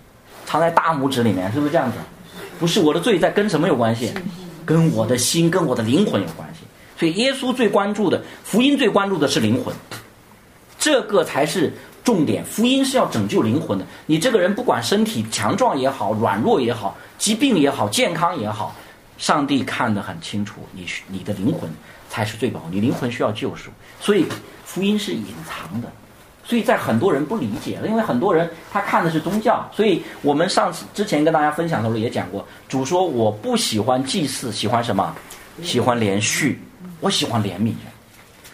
[0.45, 1.99] 藏在大拇指里面，是不是这样子？
[2.59, 4.13] 不是我的罪在跟什么有关系？
[4.67, 6.61] 跟我的心、跟我的灵魂有关系。
[6.99, 9.75] 所以耶稣最关注的，福音最关注的是灵魂，
[10.79, 11.73] 这个才是
[12.05, 12.45] 重点。
[12.45, 13.87] 福音是要拯救灵魂的。
[14.05, 18.75] 你这个人不管身体强壮也好，软弱也好，疾病也好，健康也好，
[19.17, 21.71] 上帝看得很清楚，你你的灵魂
[22.11, 23.71] 才是最宝，你灵魂需要救赎。
[24.01, 24.27] 所以
[24.65, 25.91] 福音是隐藏的。
[26.49, 29.69] 所以在很多人不理解，因为很多人他看的是宗教。
[29.71, 35.15] 所以我们上次之前跟大家分享的时候也讲过，主说我不喜欢祭祀，喜欢什么？
[35.63, 36.59] 喜欢连续，
[37.01, 37.75] 我喜欢怜悯。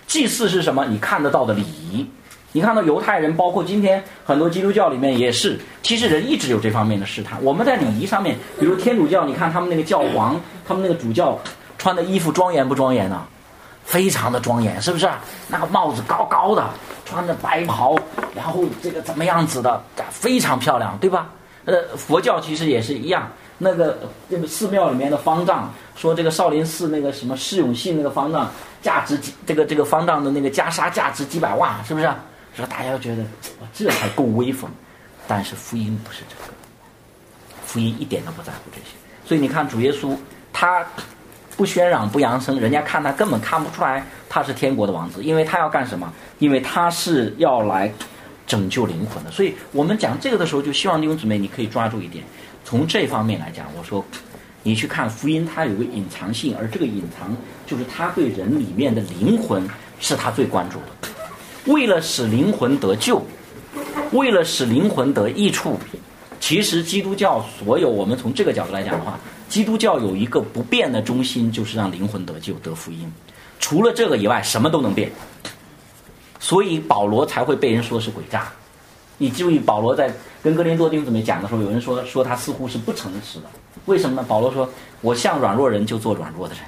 [0.08, 0.84] 祭祀是什么？
[0.86, 2.04] 你看得到的礼仪。
[2.50, 7.36] 你看到犹太人，包括今天很多基督教里面也是，其实人一直有这方面的试探。
[7.44, 11.38] 我们在礼仪上面，比如天主教，你看他们那个教皇，他们那个主教
[11.78, 13.24] 穿的衣服庄严不庄严呢？
[13.84, 15.08] 非常的庄严，是不是？
[15.46, 16.68] 那个帽子高高的，
[17.04, 17.96] 穿着白袍，
[18.34, 21.30] 然后这个怎么样子的，非常漂亮，对吧？
[21.66, 23.30] 呃，佛教其实也是一样。
[23.56, 28.50] 那个这个寺庙里面的方丈说，这个少林寺那个什么释永信那个方丈，
[28.82, 32.10] 价值几这个这个方丈的那个袈裟价值几百万，是不是？
[32.56, 33.22] 说大家觉得
[33.72, 34.68] 这才够威风，
[35.28, 36.52] 但是福音不是这个，
[37.64, 38.96] 福音一点都不在乎这些。
[39.24, 40.16] 所以你看主耶稣
[40.52, 40.84] 他。
[41.56, 46.12] 不喧嚷，不扬声，人家看他根本看不出来他是天国的王子，因为他要干什么？
[46.40, 47.92] 因为他是要来
[48.46, 49.30] 拯救灵魂的。
[49.30, 52.24] 所以我们讲这个的时候，就希望弟兄姊妹你可以抓住一点，
[52.64, 54.04] 从这方面来讲，我说
[54.64, 57.36] 你去看福音，它有个隐藏性，而这个隐藏
[57.66, 59.64] 就是他对人里面的灵魂
[60.00, 61.72] 是他最关注的。
[61.72, 63.24] 为了使灵魂得救，
[64.10, 65.78] 为了使灵魂得益处，
[66.40, 69.18] 其实基督教所有我们从这个角度来讲的话。
[69.54, 73.08] 基督教有一个不变的中心，就是让灵魂得救、得福音。
[73.60, 75.12] 除了这个以外，什么都能变。
[76.40, 78.48] 所以保罗才会被人说是诡诈。
[79.16, 80.12] 你注意，保罗在
[80.42, 83.44] 跟哥林多弟兄姊妹讲的时候，有人说说他似乎是不诚实的。
[83.84, 84.26] 为什么呢？
[84.26, 84.68] 保罗说
[85.00, 86.64] ：“我像软弱人就做软弱的人，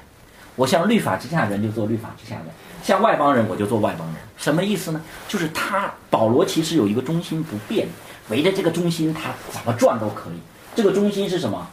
[0.54, 2.44] 我像律法之下人就做律法之下人，
[2.84, 5.02] 像外邦人我就做外邦人。”什么意思呢？
[5.26, 7.88] 就是他保罗其实有一个中心不变，
[8.28, 10.38] 围着这个中心他怎么转都可以。
[10.76, 11.66] 这个中心是什么？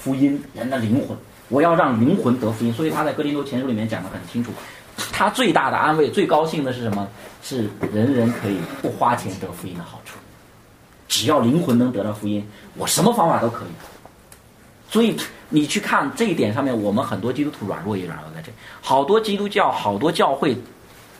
[0.00, 1.16] 福音，人的灵魂，
[1.48, 4.50] 我要让灵魂得福音，所以他在哥林多前书里面讲的很清楚，
[5.12, 7.06] 他最大的安慰、最高兴的是什么？
[7.42, 10.18] 是人人可以不花钱得福音的好处，
[11.08, 13.68] 只要灵魂能得到福音，我什么方法都可以。
[14.90, 15.16] 所以
[15.48, 20.56] 你去看这一点上面，我们很多基督徒软弱也软弱在这，好多基督教、好多教会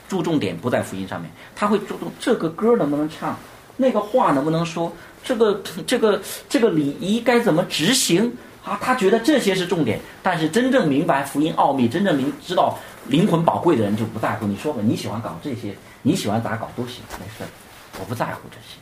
[0.09, 3.37] 注重点不在福音上面，他会注重这个歌能不能唱，
[3.77, 4.91] 那个话能不能说，
[5.23, 8.31] 这个这个这个礼仪该怎么执行。
[8.63, 14.45] 啊，他觉得这些是重点，但是真正明白福音奥秘、真正明知道灵魂宝贵的人就不在乎。
[14.45, 17.47] 你说吧，你喜欢搞这些，你喜欢咋搞都行，没事儿，
[17.99, 18.77] 我不在乎这些。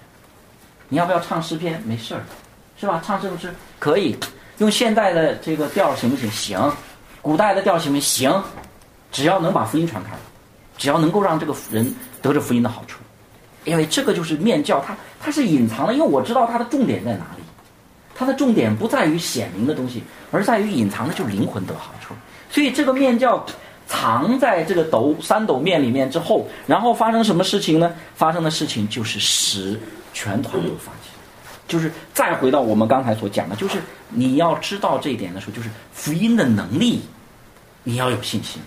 [0.89, 1.81] 你要不要唱诗篇？
[1.85, 2.21] 没事儿，
[2.79, 3.01] 是吧？
[3.05, 4.17] 唱是不是可以？
[4.57, 6.29] 用现代的这个调行不行？
[6.29, 6.71] 行。
[7.21, 8.29] 古代的调行不行？
[8.29, 8.43] 行。
[9.11, 10.11] 只要能把福音传开，
[10.77, 12.99] 只要能够让这个人得着福音的好处，
[13.63, 17.38] 因为这个就是面教，它它是隐藏的，因为我知道它的重点在哪里。
[18.19, 22.13] 它的重点不在于显明的东西，而在于隐藏的，就是灵魂得好处。
[22.51, 23.45] 所以这个面叫
[23.87, 27.93] 藏在这个斗三斗面里面之后，然后发生什么事情呢？
[28.15, 29.79] 发生的事情就是使
[30.13, 31.11] 全团都发起。
[31.65, 33.79] 就是再回到我们刚才所讲的，就是
[34.09, 36.99] 你要知道这一点的时候，就是福音的能力，
[37.85, 38.61] 你要有信心。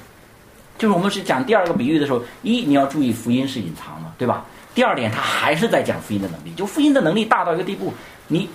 [0.78, 4.46] 就是我们是讲第二个比喻的时候，一你要注意福音是隐藏的，对吧？
[4.74, 7.92] 第二点，他还是在讲福音的能力，就福音的能力大到一个地步，
[8.26, 8.48] 你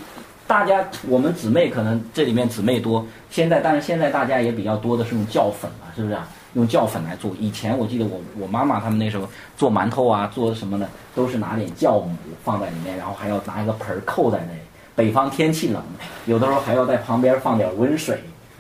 [0.48, 6.26] 大家我们姊妹可能这里面姊妹多，现在但是现在大家也比较多的是用酵粉了，是不是啊？
[6.54, 7.32] 用酵粉来做。
[7.38, 14.60] 以前我记得我我妈妈他们那时候做馒头啊，做什么的都是拿点酵母放在里面，然后还要拿一个盆儿扣在那里。
[14.96, 15.84] 北方天气冷，
[16.26, 18.16] 有的时候还要在旁边放点温水，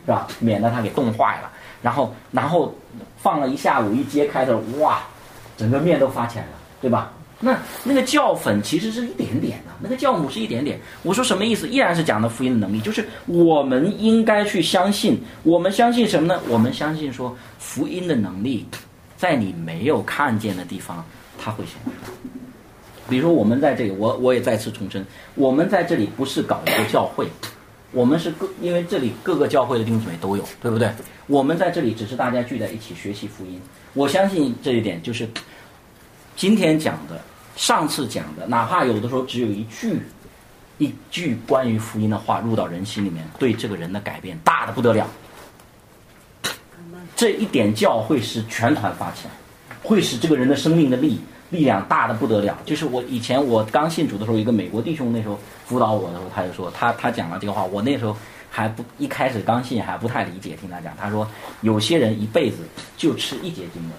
[0.05, 0.27] 是吧？
[0.39, 1.49] 免得它给冻坏了。
[1.81, 2.75] 然后然后
[3.17, 4.99] 放了一下午，一揭开的哇，
[5.55, 7.13] 整个面都发起来了，对吧？
[7.39, 10.79] 那那个酵粉其实是一点点的，那个酵母是一点点。
[11.03, 11.67] 我说什么意思？
[11.67, 16.41] 依然是讲的福音的能力，就是我们应该去相信，我们相信什么呢？
[16.49, 18.65] 我们相信说福音的能力，
[19.17, 21.05] 在你没有看见的地方，
[21.37, 21.95] 它会显出来。
[23.07, 27.27] 比如说我们在这里，我我也再次重申，我们在这里不是搞一个教会，
[27.91, 30.89] 我们是各，因为这里各个教会的弟兄姊妹都有，对不对？
[31.27, 33.61] 我们在这里只是大家聚在一起学习福音。
[33.93, 35.29] 我相信这一点就是。
[36.37, 37.19] 今天讲的，
[37.55, 39.99] 上次讲的，哪怕有的时候只有一句，
[40.77, 45.07] 一句关于福音的话入到人心里面，对这个人的改变大的不得了。
[47.15, 49.31] 这一点教会使全团发起来，
[49.81, 51.19] 会使这个人的生命的力
[51.49, 52.55] 力量大的不得了。
[52.63, 58.15] 就是我以前我刚信主的时候，一个美国弟兄那时候辅导我的时候，他就说他他讲了这个话，我那时候
[58.51, 61.27] 还不一开始刚信还不太理解，听他讲，他说
[61.61, 62.57] 有些人一辈子
[62.95, 63.91] 就吃一节经文。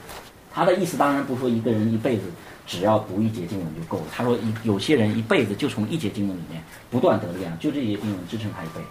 [0.59, 2.25] 他的意思当然不说一个人一辈子
[2.67, 4.05] 只要读一节经文就够了。
[4.13, 8.89] 他说一有些人一辈子就从一节经文里面不断得力量，就这些经文支撑他一辈子。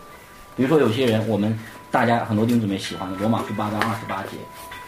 [0.55, 1.59] 比如说有些人，我们
[1.91, 4.29] 大家很多弟兄姊妹喜欢的罗马书八章二十八节，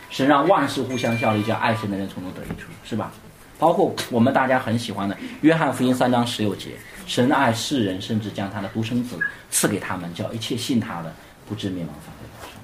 [0.10, 3.12] 神让万事互相效力，叫爱神的人从中得益处，是吧？
[3.58, 6.70] 包括我们大家很喜欢的约翰福音三章十六节，
[7.06, 9.20] 神爱世人，甚至将他的独生子
[9.52, 11.14] 赐给他们，叫一切信他的
[11.46, 12.58] 不至灭亡，反得永生。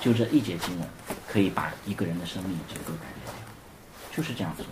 [0.00, 0.88] 就这一节经文，
[1.30, 3.37] 可以把一个人的生命整个改变。
[4.18, 4.68] 就是这样子的。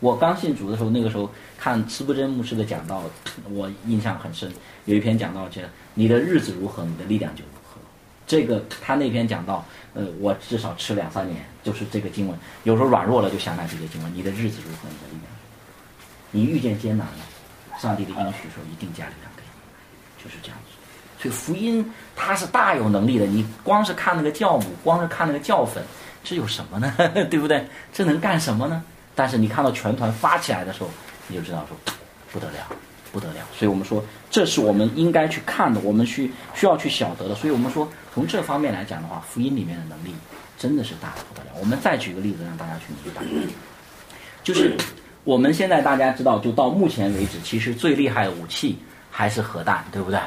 [0.00, 3.02] 我刚信主的时候，那个时候看慈不真牧师的讲道，
[3.48, 4.52] 我印象很深。
[4.84, 5.62] 有一篇讲道叫
[5.94, 7.80] “你的日子如何，你的力量就如何”。
[8.26, 12.38] 这个他那篇讲道，呃，我至少吃两三年，就是这个经文。
[12.64, 15.32] 有时候软弱了，就想起这个经文：“你的日子如何，你的力量。”
[16.32, 21.22] 你遇见艰难了，上帝的应许说一定加力量给你，就是这样子。
[21.22, 23.24] 所以福音它是大有能力的。
[23.24, 25.82] 你光是看那个酵母，光是看那个酵粉。
[26.24, 26.94] 这有什么呢？
[27.30, 27.66] 对不对？
[27.92, 28.82] 这能干什么呢？
[29.14, 30.88] 但是你看到全团发起来的时候，
[31.28, 31.76] 你就知道说
[32.32, 32.66] 不得了，
[33.12, 33.40] 不得了。
[33.56, 37.34] 所以我们说，这是我们应该去看的，我们需需要去晓得的。
[37.34, 40.14] 所以我们说，从这方面来讲的话，福音里面的能力
[40.58, 41.50] 真的是大的不得了。
[41.60, 43.22] 我们再举个例子让大家去明白，
[44.42, 44.76] 就是
[45.24, 48.78] 我们现在大家知道，就到目前为止，其实最厉害的武器
[49.10, 50.18] 还是核弹，对不对？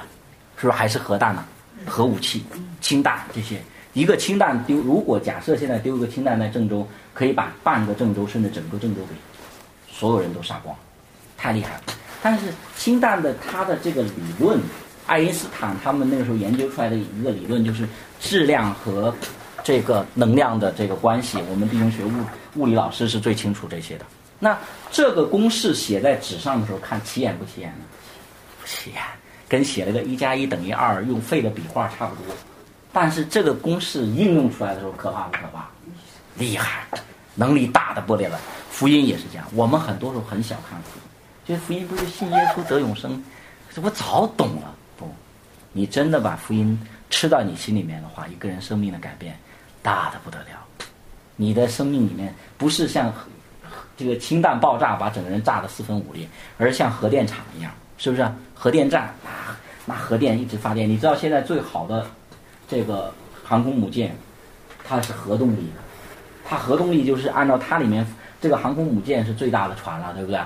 [0.57, 1.43] 是不是还是核弹呢？
[1.85, 2.45] 核武器、
[2.81, 3.59] 氢弹这些。
[3.95, 9.15] 一个氢弹丢，如果假设现在丢一个氢弹在郑州，可以把半个郑州甚至整个郑州给
[9.89, 10.75] 所有人都杀光，
[11.37, 11.81] 太厉害了。
[12.21, 14.59] 但是氢弹的它的这个理论，
[15.07, 17.87] 爱因斯坦他们那个时候研究出来的一个理论就是
[18.19, 19.15] 质量和
[19.63, 21.39] 这个能量的这个关系。
[21.49, 22.11] 我们弟兄学物
[22.55, 24.05] 物理老师是最清楚这些的。
[24.39, 24.57] 那
[24.91, 27.85] 这个公式写在纸上的时候，看起眼不起眼呢？
[28.61, 29.01] 不起眼，
[29.47, 32.35] 跟写了个一加一等于二用废的笔画差不多。
[32.95, 35.67] 但是这个公式应用出来的时候可怕不可怕？
[36.37, 36.85] 厉害，
[37.35, 38.39] 能力大的不得了。
[38.71, 41.01] 福音也是这样，我们很多时候很小看福音，
[41.45, 43.21] 觉得福音不是信耶稣得永生，
[43.83, 44.73] 我早懂了。
[44.95, 45.13] 不，
[45.73, 46.79] 你真的把福音
[47.09, 49.37] 吃到你心里面的话，一个人生命的改变
[49.81, 50.65] 大的不得了。
[51.35, 53.13] 你的生命里面不是像
[53.97, 56.25] 这个氢弹爆炸把整个人炸得四分五裂，
[56.57, 58.25] 而像核电厂一样，是不是？
[58.53, 59.53] 核电站拿
[59.85, 62.07] 拿核电一直发电，你知道现在最好的。
[62.67, 64.15] 这个航空母舰，
[64.83, 65.81] 它是核动力的，
[66.47, 68.05] 它核动力就是按照它里面
[68.41, 70.39] 这个航空母舰是最大的船了，对不对？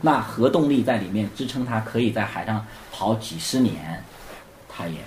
[0.00, 4.02] 那核动力在里面支撑它，可以在海上跑几十年，
[4.68, 4.98] 它也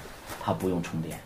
[0.44, 1.20] 它不用充电，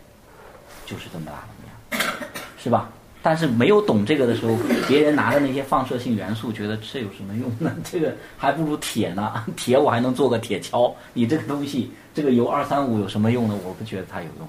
[0.86, 2.90] 就是这么大的量，是吧？
[3.22, 4.56] 但是没有懂这个的时候，
[4.88, 7.70] 别人拿着那些放射性元素，觉得这有什么用呢？
[7.84, 13.54] 这个还不如铁呢， 铁我还能做个铁锹，你这个东西，这个铀二三五有什么用呢？
[13.64, 14.48] 我不觉得它有用。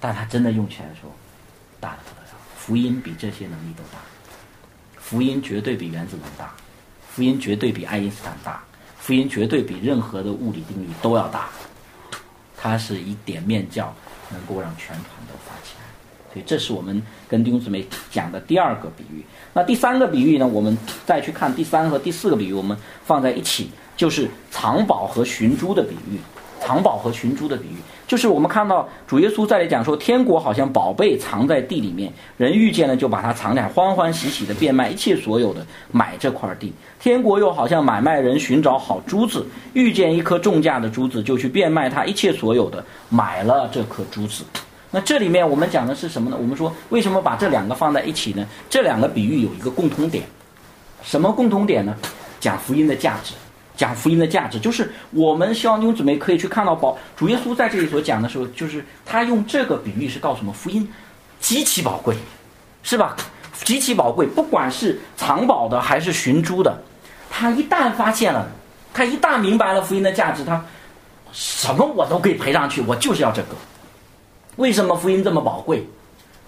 [0.00, 1.10] 但他真的用起来的时候，
[1.78, 2.28] 大的不得了。
[2.56, 3.98] 福音比这些能力都大，
[4.96, 6.52] 福音绝对比原子能大，
[7.08, 8.62] 福音绝对比爱因斯坦大，
[8.98, 11.48] 福音绝对比任何的物理定律都要大。
[12.56, 13.94] 它是以点面教
[14.30, 19.24] 能够让全团都发起来，所以这是我们跟弟兄姊妹讲的第二个比喻。
[19.52, 20.46] 那第三个比喻呢？
[20.46, 26.20] 我们再去看第三和第四个比喻，我们放在一起，就是藏宝和寻珠的比喻。
[26.60, 27.76] 藏宝和寻珠的比喻，
[28.10, 36.72] 就是我们看到主耶稣在里讲说，天国好像宝贝藏在地里面，人遇见了就把它藏起来，欢欢喜喜的变卖一切所有的买这块地。
[36.98, 44.42] 天国又好像买卖人寻找好珠子，遇见一颗重价的珠子，就去变卖他一切所有的，买了这颗珠子。
[44.90, 46.36] 那这里面我们讲的是什么呢？
[46.36, 48.44] 我们说为什么把这两个放在一起呢？
[48.68, 50.24] 这两个比喻有一个共同点，
[51.04, 51.94] 什么共同点呢？
[52.40, 53.34] 讲福音的价值。
[53.80, 60.86] 讲福音的价值，就是我们希望弟兄姊妹可以去看到宝主耶稣在这里所讲的时候，就是他用这个比喻是告诉我们福音
[61.40, 62.14] 极其宝贵，
[62.82, 63.16] 是吧？
[63.64, 66.78] 极其宝贵，不管是藏宝的还是寻珠的，
[67.30, 68.46] 他一旦发现了，
[68.92, 70.62] 他一旦明白了福音的价值，他
[71.32, 73.56] 什么我都可以赔上去，我就是要这个。
[74.56, 75.88] 为什么福音这么宝贵？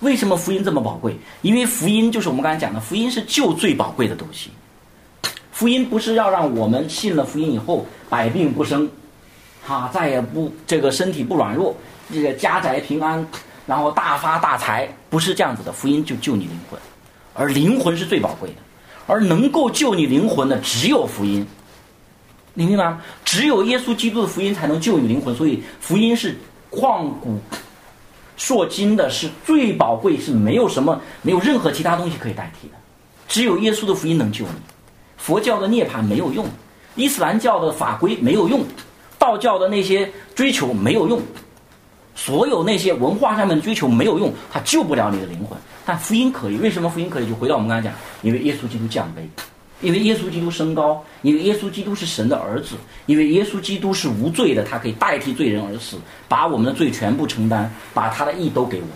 [0.01, 1.17] 为什么福音这么宝贵？
[1.41, 4.51] 因为福音就是我们刚才讲的，福音是救最宝贵的东西。
[5.63, 8.91] 福音不是要让我们信了福音以后百病不生，
[9.65, 11.73] 哈，再也不这个身体不软弱，
[12.13, 13.25] 这个家宅平安，
[13.65, 15.71] 然后大发大财，不是这样子的。
[15.71, 16.81] 福音就救你灵魂，
[17.33, 18.57] 而灵魂是最宝贵的，
[19.07, 21.47] 而能够救你灵魂的只有福音，
[22.55, 23.01] 你明白吗？
[23.25, 26.37] 只有耶稣基督的福音才能救你灵魂，所以福音是
[26.73, 27.39] 旷古
[28.37, 32.75] 烁今的，是最宝贵，是没有什么没有任何其他东西可以代替的，
[33.29, 34.72] 只有耶稣的福音能救你。
[35.23, 36.45] 佛教的涅槃没有用，
[36.97, 38.65] 伊斯兰教的法规没有用，
[39.21, 41.23] 道教的那些追求没有用，
[42.17, 45.57] 所有那些文化上面的追求没有用，它救不了你的灵魂。
[45.87, 47.29] 但福音可以，为什么福音可以？
[47.29, 49.23] 就回到我们刚才讲，因为耶稣基督降卑，
[49.81, 52.75] 因为耶稣基督升高，因为耶稣基督是神的儿子，
[53.07, 55.97] 因为耶稣基督是无罪的，他可以代替罪人而死，
[56.27, 58.87] 把我们的罪全部承担，把他的义都给我。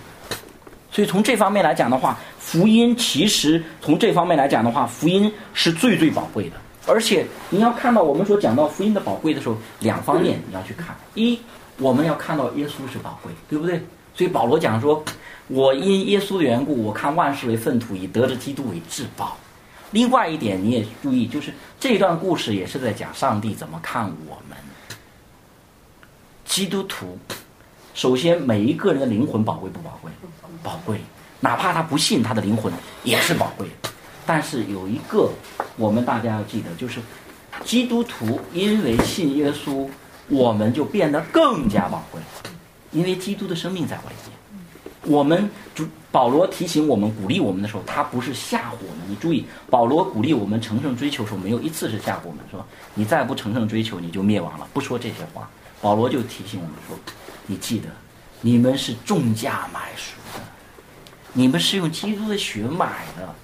[0.97, 2.19] 所以从这方面来讲的话。
[2.47, 6.53] 福音其实从这方面来讲的话，福音是最最宝贵的。
[6.87, 11.37] 而且你要看到我们所讲到福音的宝贵的时候，两方面你要去看：一，
[11.79, 13.85] 我们要看到耶稣是宝贵，对不对？
[14.15, 15.05] 所以保罗讲说
[15.49, 19.37] ：“我因耶稣的缘故，我看万事为粪土，以得着基督为至宝。”
[19.91, 24.57] 另外一点你也注意，就是这段故事也是在讲上帝怎么看我们
[26.45, 27.19] 基督徒。
[27.97, 30.13] 首先，每一个人的灵魂宝贵不宝贵？
[30.63, 31.01] 宝贵。
[31.41, 32.71] 哪怕他不信，他的灵魂
[33.03, 33.89] 也是宝贵的。
[34.27, 35.31] 但是有一个，
[35.79, 37.01] 我们大家要记得，就是
[37.65, 39.89] 基督徒因为信耶稣，
[40.29, 42.21] 我们就变得更加宝贵，
[42.93, 45.17] 因为基督的生命在我里面。
[45.17, 49.09] 我们主保罗提醒我们、鼓励我们的时候，他不是吓唬我们。
[49.09, 54.69] 你注意，保罗鼓励我们乘胜追求的时候，没有一次是吓唬我们，说你再不乘胜追求，你就灭亡了。
[54.75, 55.49] 不说这些话，
[55.81, 56.99] 保罗就提醒我们说：
[57.47, 57.89] 你记得，
[58.41, 60.45] 你们是重价买赎的。
[61.33, 63.35] 你们是用基督的血买的，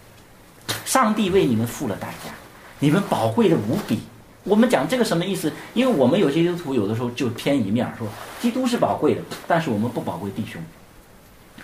[0.84, 2.32] 上帝为你们付了代价，
[2.78, 4.00] 你们宝贵的无比。
[4.44, 5.52] 我们讲这个什么意思？
[5.74, 8.08] 因为我们有些基督徒有的时候就偏一面说，
[8.40, 10.60] 基督是宝贵的，但是我们不宝贵弟兄，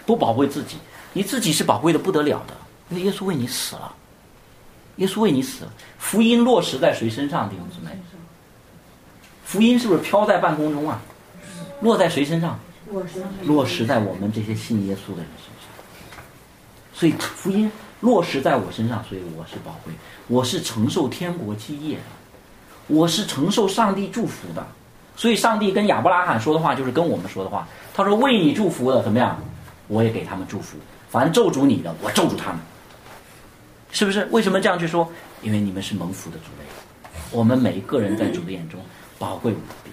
[0.07, 0.77] 不宝贵自己。
[1.13, 2.55] 你自己是宝贵的不得了的，
[2.91, 3.93] 因为耶稣为你死了，
[4.97, 5.73] 耶稣为你死了。
[5.99, 7.99] 福音落实在谁身上，弟兄姊妹？
[9.45, 11.01] 福音是不是飘在半空中啊？
[11.81, 12.59] 落在谁身上？
[13.45, 15.69] 落实在我们这些信耶稣的人身上。
[16.93, 17.71] 所以福音
[18.01, 19.93] 落实在我身上，所以我是宝贵，
[20.27, 22.03] 我是承受天国基业的，
[22.87, 24.67] 我是承受上帝祝福的。
[25.17, 27.67] 所以上帝跟亚伯拉罕说的话，就是跟我们说的话。
[27.93, 29.37] 他说：“为你祝福的怎么样？
[29.89, 30.79] 我也给他们祝福。
[31.11, 32.61] 凡咒诅你的，我咒诅他们。”
[33.91, 34.27] 是不是？
[34.31, 35.11] 为什么这样去说？
[35.43, 36.65] 因为你们是蒙福的主类。
[37.33, 38.81] 我们每一个人在主的眼中
[39.19, 39.91] 宝贵无比。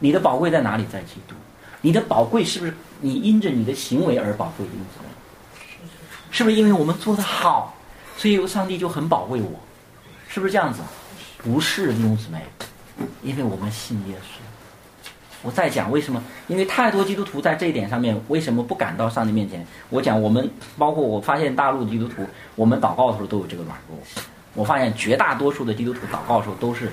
[0.00, 0.84] 你的宝贵在哪里？
[0.92, 1.36] 在基督。
[1.80, 4.66] 你的宝贵是不是你因着你的行为而宝贵？
[4.66, 5.00] 因此。
[6.32, 7.74] 是不是因为我们做的好，
[8.16, 9.50] 所以上帝就很宝贵我？
[10.28, 10.80] 是不是这样子？
[11.38, 12.42] 不是弟兄姊妹，
[13.22, 14.40] 因为我们信耶稣。
[15.42, 16.22] 我再讲为什么？
[16.48, 19.66] 因为太多基督徒在这一点上面为什么不敢到上帝面前？
[19.88, 23.98] 我讲我们，包括我发现大陆的基督徒，我们祷告的时候都有这个软弱。
[24.54, 26.92] 我发现绝大多数的基督徒祷告的时候都是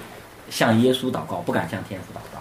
[0.49, 2.36] 向耶稣祷告，不敢向天父祷告。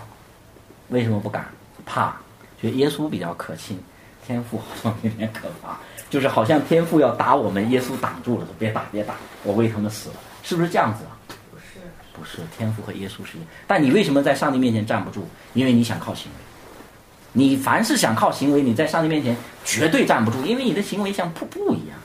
[0.89, 1.47] 为什么不敢？
[1.84, 2.16] 怕，
[2.61, 3.78] 觉得耶稣比较可亲，
[4.26, 5.76] 天父好像有点可怕。
[6.11, 11.18] 就是好像天父要打我们，耶稣挡住了，别打别打，我为他们死了，是不是这样子啊？
[11.51, 11.80] 不是，
[12.12, 13.49] 不是，天父和耶稣是一样。
[13.66, 15.26] 但你为什么在上帝面前站不住？
[15.55, 16.39] 因为你想靠行为。
[17.32, 21.99] 你凡是想靠行为，你在上帝面前绝对站不住，因为你的行为像瀑布一样。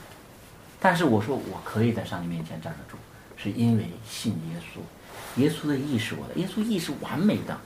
[0.78, 2.96] 但是我说我可以在上帝面前站得住，
[3.36, 7.56] 是因为信耶稣，耶稣的意是我的，耶稣意是完美的，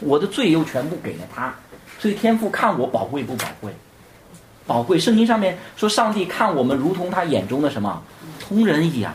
[0.00, 1.54] 我的罪又全部给了他，
[1.98, 3.72] 所以天父看我宝贵不宝贵？
[4.66, 8.02] 宝贵，圣经上面说，上帝看我们如同他眼中的什么，
[8.38, 9.14] 同人一样，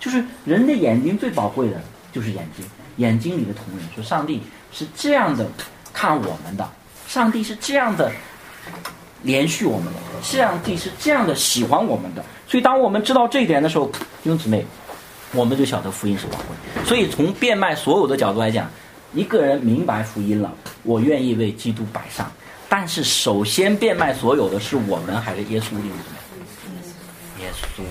[0.00, 1.80] 就是人的眼睛最宝贵的
[2.10, 2.64] 就是眼睛，
[2.96, 4.40] 眼睛里的瞳仁，说上帝
[4.72, 5.46] 是这样的
[5.92, 6.66] 看我们的，
[7.06, 8.10] 上帝是这样的
[9.22, 12.24] 连续我们的，上帝是这样的喜欢我们的。
[12.46, 13.84] 所以，当我们知道这一点的时候，
[14.22, 14.64] 弟兄姊妹，
[15.32, 16.84] 我们就晓得福音是宝贵。
[16.86, 18.70] 所以，从变卖所有的角度来讲，
[19.14, 20.52] 一个人明白福音了，
[20.82, 22.30] 我愿意为基督摆上。
[22.68, 25.70] 但是，首先变卖所有的是我们还是耶稣？
[25.70, 26.68] 弟兄姊
[27.38, 27.82] 妹，耶稣，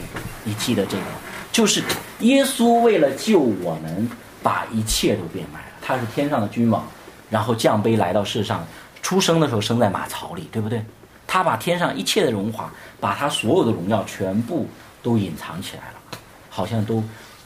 [0.43, 1.03] 你记得这个，
[1.51, 1.81] 就是
[2.19, 4.09] 耶稣为了救我们，
[4.43, 5.65] 把一切都变卖了。
[5.81, 6.85] 他是天上的君王，
[7.29, 8.67] 然后降卑来到世上，
[9.01, 10.85] 出生的时候生在马槽里，对不对？
[11.25, 14.67] 他把天上一切的荣华，把他所有的荣耀全部
[15.01, 17.03] 都隐藏起来了，好像都，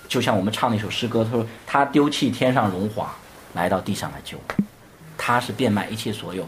[0.10, 3.16] 就像我们唱那首诗歌，他说他丢弃天上荣华，
[3.54, 4.64] 来到地上来救我，
[5.18, 6.48] 他是变卖一切所有，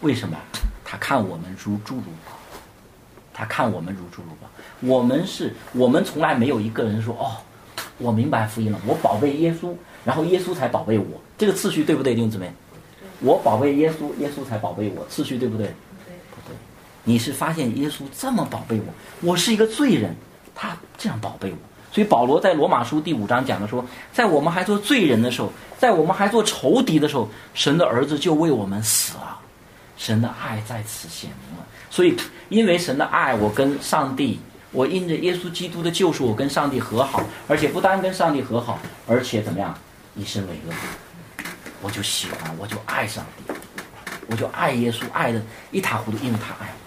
[0.00, 0.36] 为什么？
[0.84, 2.32] 他看我们如珠如宝，
[3.32, 4.48] 他看我们如珠如宝，
[4.80, 7.36] 我们是我们从来没有一个人说哦，
[7.98, 9.74] 我明白福音了，我宝贝耶稣，
[10.04, 12.52] 然后耶稣才宝贝我，这个次序对不对，弟兄姊妹？
[13.20, 15.72] 我宝贝耶稣，耶稣才宝贝我，次序对不对？
[17.04, 20.14] 你是发现耶稣这么宝贝我，我是一个罪人，
[20.54, 21.56] 他这样宝贝我。
[21.92, 23.84] 所以保罗在罗马书第五章讲的说，
[24.14, 29.38] 在我们还做罪人的时候，在我们还做仇敌的时候，神的儿子就为我们死了，
[29.98, 31.66] 神的爱在此显明了。
[31.90, 32.16] 所以
[32.48, 34.40] 因为神的爱，我跟上帝，
[34.70, 39.76] 我因着耶稣基督的救赎，我跟上帝和好，而且不单跟上帝和好，而且怎么样，
[40.16, 40.72] 以身为恶，
[41.82, 43.52] 我就喜欢，我就爱上帝，
[44.28, 46.81] 我就爱耶稣，爱的一塌糊涂，因为他爱我。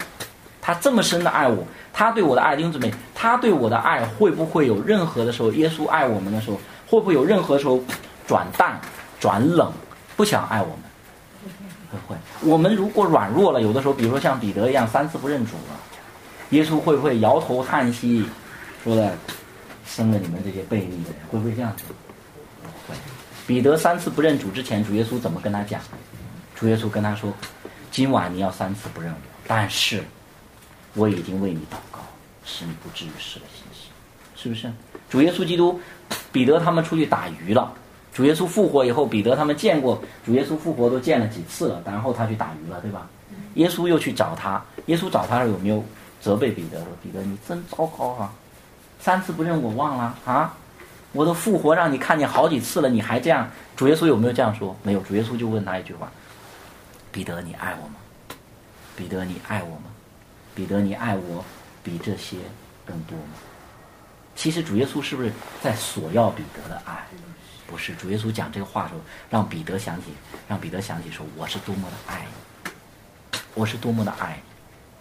[0.66, 6.56] 他这么深的爱我，他对我的爱，弟兄姊妹，他对我的爱会不会有任何的时候，耶稣爱我们的时候，
[6.88, 7.80] 会不会有任何时候
[8.26, 8.80] 转淡、
[9.20, 9.72] 转冷，
[10.16, 10.78] 不想爱我们？
[11.92, 12.16] 会会？
[12.50, 15.78] 我们如果软弱了，有的时候，比如说像彼得一样三次不认主了，
[16.50, 18.26] 耶稣会不会摇头叹息，
[18.82, 19.16] 说的
[19.86, 21.84] 生了你们这些悖逆的人，会不会这样子？
[22.88, 22.94] 会。
[23.46, 25.80] 彼得三次不认主之前，主耶稣怎么跟他讲？
[26.56, 27.32] 主耶稣跟他说
[27.92, 30.02] ：“今晚你要三次不认我，但是。”
[30.96, 32.00] 我已经为你祷告，
[32.44, 33.90] 使你不至于失了信心，
[34.34, 34.72] 是不是？
[35.08, 35.78] 主耶稣基督，
[36.32, 37.72] 彼得他们出去打鱼了。
[38.12, 43.06] 主耶稣复活以后，彼得他们见过主耶稣复活都见了几次了，然后他去打鱼了，对吧？
[43.54, 45.84] 耶稣又去找他，耶稣找他有没有
[46.20, 48.32] 责备彼得说：“彼得，你真糟糕啊！
[48.98, 50.54] 三次不认我忘了啊！
[51.12, 54.74] 我都复活让你看见好几次了，你还这样？”主耶稣有没有这样说？
[54.82, 55.00] 没有。
[55.00, 56.10] 主耶稣就问他一句话
[57.12, 57.94] ：“彼得，你爱我吗？
[58.96, 59.84] 彼得，你爱我吗？”
[60.56, 61.44] 彼得，你爱我
[61.84, 62.38] 比这些
[62.86, 63.34] 更多吗？
[64.34, 65.30] 其实主耶稣是不是
[65.62, 67.04] 在索要彼得的爱？
[67.66, 70.04] 不是，主耶稣讲这个话的时候，让彼得想起，
[70.48, 72.70] 让彼得想起说：“我是多么的爱你，
[73.54, 74.40] 我是多么的爱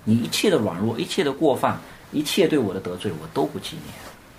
[0.04, 1.80] 你，你一切的软弱，一切的过犯，
[2.12, 3.94] 一切对我的得罪，我都不纪念。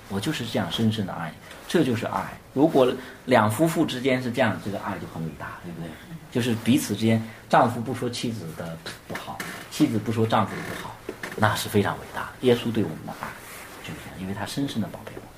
[0.09, 1.37] 我就是这样深深的爱你，
[1.67, 2.39] 这就是爱。
[2.53, 2.93] 如果
[3.25, 5.89] 两夫妇之间是这样，这个爱就很伟大，对不对？
[6.33, 9.39] 就是彼此之间，丈夫不说妻子的不好，
[9.77, 10.97] 妻子不说丈夫的不好。”
[11.39, 13.29] 那是非常伟大的，耶稣对我们的爱
[13.83, 15.29] 就是这样，因为他深深的宝贝我们。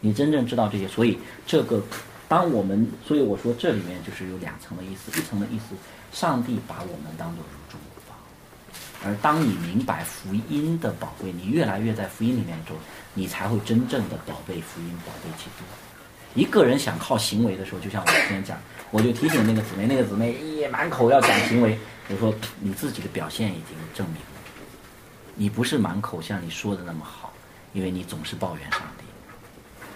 [0.00, 1.16] 你真正知道这些，所以
[1.46, 1.80] 这个，
[2.26, 5.76] 当我们，所以我说这里面就是有两层的意思，一层的意思，
[6.10, 8.16] 上帝把我们当做如珠如宝，
[9.04, 12.74] 而当你明白福音的宝贵，你越来越在福音里面走，
[13.14, 15.64] 你才会真正的宝贝福音，宝贝基督。
[16.34, 18.58] 一个人想靠行为的时候，就像我之前讲，
[18.90, 21.78] 我就提醒那个姊妹，那个姊妹一满口要讲行为，
[22.12, 24.16] 我说你自己的表现已经证明。
[25.36, 27.32] 你不是满口像你说的那么好，
[27.72, 29.04] 因为你总是抱怨上帝。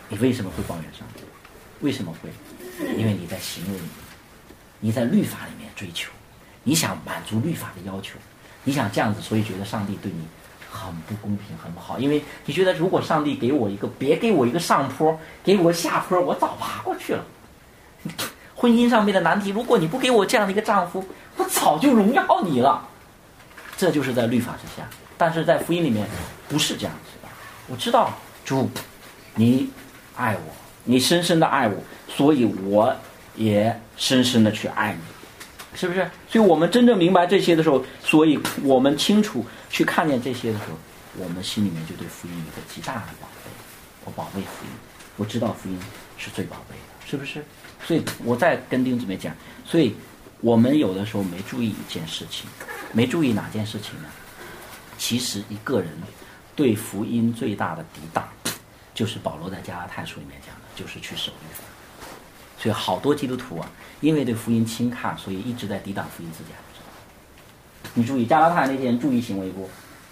[0.09, 1.23] 你为什么会抱怨上帝？
[1.81, 2.31] 为什么会？
[2.97, 3.85] 因为你在行为里，
[4.81, 6.11] 你在律法里面追求，
[6.63, 8.17] 你想满足律法的要求，
[8.63, 10.25] 你想这样子，所以觉得上帝对你
[10.71, 11.99] 很不公平，很不好。
[11.99, 17.25] 因为你觉得如果上帝给我一个，别给我一个上坡，给我下坡，我早爬过去了。
[18.57, 21.05] 婚姻上面的难题，如果你不给我这样的一个丈夫，
[21.37, 22.89] 我 早就荣耀你了。
[23.77, 24.87] 这就是在律法之下。
[25.17, 26.07] 但是在福音里面
[26.49, 27.29] 不是这样子的。
[27.69, 28.13] 我知道
[28.45, 28.69] 主，
[29.37, 29.71] 你
[30.17, 30.55] 爱我，
[30.85, 31.77] 你深深的爱我，
[32.09, 32.95] 所以我
[33.37, 36.11] 也深深的去爱你，是不是？
[36.29, 40.77] 所以我们真正明白这些的时候，所以我们清楚去看见这些的时候，
[41.17, 43.51] 我们心里面就对福音有个极大的宝贝。
[44.05, 44.71] 我宝贝福音，
[45.17, 45.79] 我知道福音
[46.19, 47.45] 是最宝贝的，是不是？
[47.87, 49.33] 所以我再跟丁姊妹讲，
[49.65, 49.95] 所以
[50.45, 52.47] 我们有的时候没注意一件事情，
[52.93, 54.09] 没注意哪件事情呢？
[54.99, 55.89] 其实一个人
[56.55, 58.29] 对福音最大的抵挡，
[58.93, 61.65] 就是保罗在加拉太书里面讲的，就是去守律法。
[62.59, 63.67] 所以好多基督徒啊，
[64.03, 67.91] 因为对福音轻看，所以一直在抵挡福音，自己还不知道。
[67.95, 69.67] 你注意加拉太那些人注意行为不？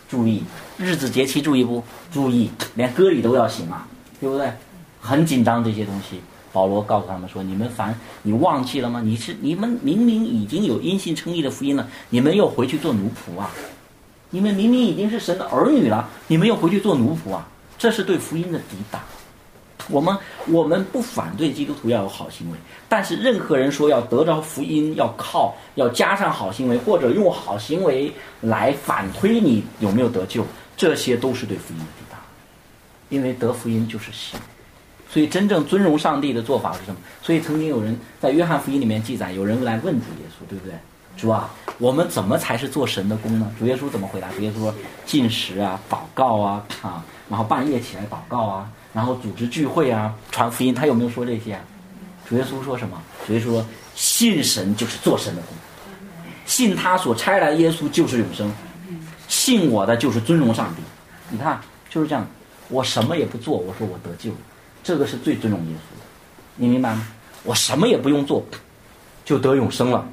[0.09, 0.43] 注意
[0.79, 1.85] 日子节期注意不？
[2.11, 3.87] 注意连歌礼都要行啊，
[4.19, 4.51] 对不对？
[4.99, 6.23] 很紧张这些东西，
[6.53, 9.01] 保罗告诉他们说：“你们凡你忘记了吗？
[9.03, 13.51] 你是你们明明已经有因信称义的福音了，你们又回去做奴仆啊！
[14.29, 17.49] 你们明明已经是神的儿女了，你们又回去做奴仆啊！
[17.79, 19.01] 这是对福音的抵挡。
[19.89, 30.47] 我们我们不反对基督徒要有好行为，但是任何人说要得着福音，要靠要加上好行为，或者用好行为来反推你有没有得救，
[30.77, 32.21] 这些都是对福音的抵挡。
[33.09, 34.39] 因为得福音就是信。”
[35.13, 36.97] 所以，真正尊荣上帝的做法是什么？
[37.21, 40.75] 所以，曾经有人在约翰福音里面记载，有人来问主耶稣，对不对？
[41.19, 43.53] 主啊，我们怎么才是做神的功呢？
[43.59, 44.31] 主耶稣怎么回答？
[44.31, 50.73] 主耶稣说：进食啊，祷告啊，啊，然后半夜起来祷告啊，然后组织聚会啊，传福音。
[50.75, 51.61] 他有没有说这些？
[52.27, 52.99] 主耶稣说什么？
[53.27, 55.55] 主耶稣说：信神就是做神的功，
[56.47, 58.51] 信他所差来的耶稣就是永生，
[59.29, 60.83] 信我的就是尊荣上帝。
[61.29, 61.61] 你看，
[61.91, 62.27] 就是这样。
[62.71, 64.31] 我什么也不做，我说我得救。
[64.83, 66.05] 这个是最尊重耶稣的，
[66.57, 67.07] 你明白吗？
[67.45, 68.45] 我什么也不用做，
[69.25, 70.07] 就得永生了。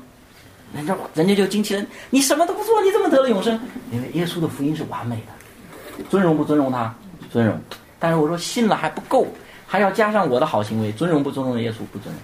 [0.73, 3.59] 人家人家就惊奇了，你什么都不做，你怎么得了永生？
[3.91, 6.93] 因为耶稣的福音是完美的，尊荣不尊荣他？
[7.31, 7.59] 尊荣。
[7.99, 9.27] 但是我说信了还不够，
[9.67, 11.77] 还要加上我的好行为，尊荣不尊荣耶稣？
[11.91, 12.21] 不尊荣。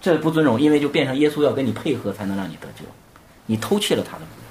[0.00, 2.84] 这不尊荣，因为就变成耶稣要跟你配合才能让你得救，
[3.46, 4.46] 你偷窃了他的福音，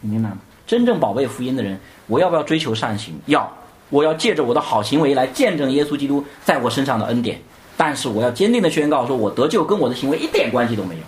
[0.00, 0.38] 你明白吗？
[0.66, 3.18] 真正宝贝福音的人，我要不要追求善行？
[3.26, 3.50] 要。
[3.90, 7.40] 我要借着我的好行为来见证耶稣基督在我身上的恩典，
[7.76, 11.02] 但是我要坚定的宣告，说我得救跟我的行为一点关系都没有，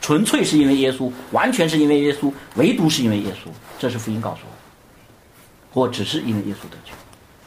[0.00, 3.48] 纯粹是因为耶稣，完全是因为耶稣，唯独是因为耶稣，
[3.78, 4.40] 这是福音告诉
[5.72, 6.92] 我，我只是因为耶稣得救，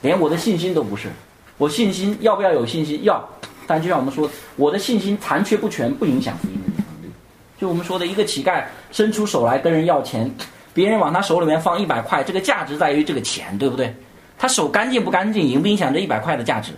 [0.02, 1.10] 连我的信心都不是，
[1.58, 3.28] 我信心要不要有信心要，
[3.68, 7.14] 但就像我们说，我的信心残缺不全不影响福音的能力，
[7.60, 10.34] 就我们说的一个乞丐伸出手来跟人要钱，
[10.74, 13.94] 别人往他手里面放一百块，这个价值在于这个钱，对不对？
[14.42, 16.72] 他手干净不干净，影不影响这一百块的价值？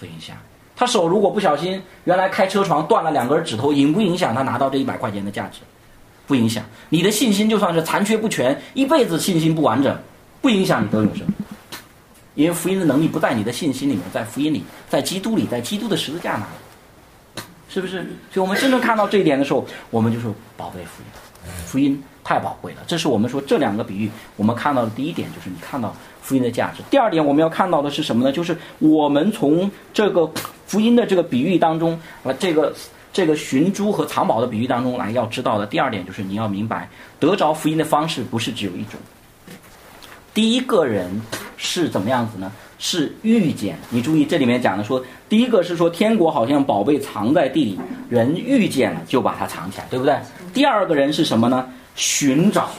[0.00, 0.36] 不影响。
[0.74, 5.60] 他手如果不小心，原来开车床断了两根指头，影不影响他拿到这一百块钱的价值？
[6.26, 6.64] 不影响。
[6.88, 9.96] 你的信心就算是残缺不全，一辈子信心不完整，
[10.40, 11.24] 不影响你得永生。
[12.34, 17.98] 因为福音的能力不在你的信心里面，在福音里，在基督里，在基督的十字架那里，是不是？
[18.32, 21.52] 所以我们真正看到这一点的时候，我们就说宝贝福音。
[21.64, 22.78] 福音太宝贵了。
[22.88, 25.94] 这是我们说这两个比喻，我们看到的第一点就是你看到。
[26.22, 26.82] 福音的价值。
[26.90, 28.32] 第二点，我们要看到的是什么呢？
[28.32, 30.30] 就是我们从这个
[30.66, 32.72] 福音的这个比喻当中，啊，这个
[33.12, 36.88] 这个寻珠和藏宝的比喻当中来要知道的第二点，就是你要明白，
[37.20, 38.98] 得着福音的方式不是只有一种。
[40.32, 41.20] 第一个人
[41.58, 42.50] 是怎么样子呢？
[42.78, 43.76] 是遇见。
[43.90, 50.16] 你注意这里面讲的说，第一个是说天国好像宝贝藏在地里，人遇见了就把它藏起来，对不对？
[50.54, 51.68] 第二个人是什么呢？
[51.94, 52.70] 寻找。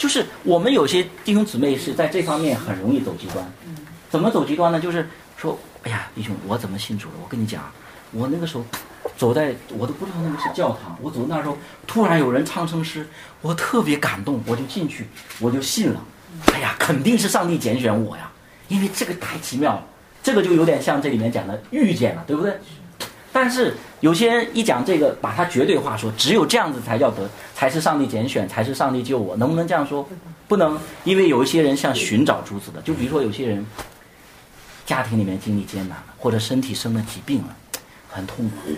[0.00, 3.44] 就是我们有些弟兄姊妹是在这方面很容易走极端，
[4.08, 4.80] 怎么走极端呢？
[4.80, 7.14] 就是说，哎呀，弟兄，我怎么信主了？
[7.22, 7.70] 我跟你讲，
[8.12, 8.64] 我那个时候
[9.18, 10.96] 走在，我都不知道那个是教堂。
[11.02, 13.06] 我走那时候，突然有人唱圣诗，
[13.42, 15.06] 我特别感动，我就进去，
[15.38, 16.02] 我就信了。
[16.54, 18.32] 哎呀，肯定是上帝拣选我呀，
[18.68, 19.84] 因为这个太奇妙了，
[20.22, 22.58] 这个就有点像这里面讲的遇见了，对不对？
[23.32, 27.30] 但是有些人一讲这个，把它绝对化，说只有这样子才叫得，
[27.60, 30.08] 才是上帝拣选，才是上帝救我，能不能这样说？
[30.48, 33.66] 不能，因为有一些人像寻找珠子的，就比如说有些人
[34.86, 37.54] 家庭里面经历艰难了，或者身体生了疾病了，
[38.08, 38.70] 很痛苦，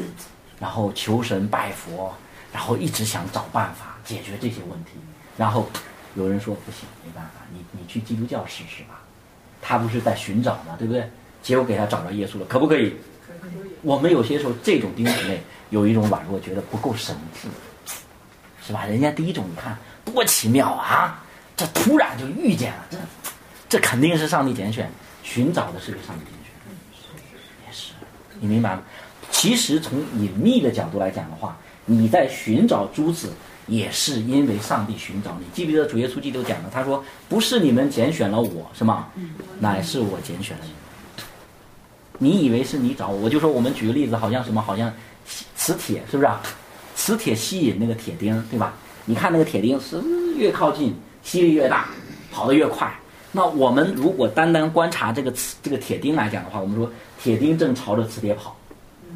[0.59, 2.13] 然后求神拜佛，
[2.53, 4.95] 然后一直想找办法解决这些问题，
[5.37, 5.69] 然后
[6.17, 9.01] 有人说不行，没办法，你你去基督教试试吧，
[9.61, 10.75] 他不是在寻找吗？
[10.77, 11.09] 对不对？
[11.41, 12.97] 结果给他找着耶稣了，可不可以？
[13.83, 17.47] 我们有些时候这种弟兄姊妹有一种软弱，觉得不够神迹，
[18.67, 18.85] 是吧？
[18.85, 21.23] 人家第一种你看多奇妙啊，
[21.57, 22.99] 这突然就遇见了，这
[23.69, 24.91] 这肯定是上帝拣选，
[25.23, 27.25] 寻找的是个上帝拣选，
[27.67, 27.93] 也是，
[28.41, 28.83] 你明白吗？
[29.31, 31.57] 其实从隐秘的角度来讲的话，
[31.87, 33.33] 你在寻找珠子，
[33.67, 35.47] 也是因为上帝寻找你。
[35.53, 36.69] 记不记得主耶稣基督讲的？
[36.71, 39.09] 他说：“不是你们拣选了我，是吗？
[39.59, 40.73] 乃是我拣选了你。”
[42.19, 44.93] 你以为是你找我，我就说我们举个例子，好像什么，好像
[45.57, 46.31] 磁铁是不是？
[47.03, 48.75] 磁铁吸引那个铁钉，对吧？
[49.07, 50.01] 你看那个铁钉是
[50.37, 50.95] 越靠近
[51.25, 51.89] 吸力越大，
[52.31, 52.89] 跑得越快。
[53.33, 56.89] 那我们如果单单观察这个磁这个铁钉来讲的话，我们说
[57.21, 58.57] 铁钉正朝着磁铁跑，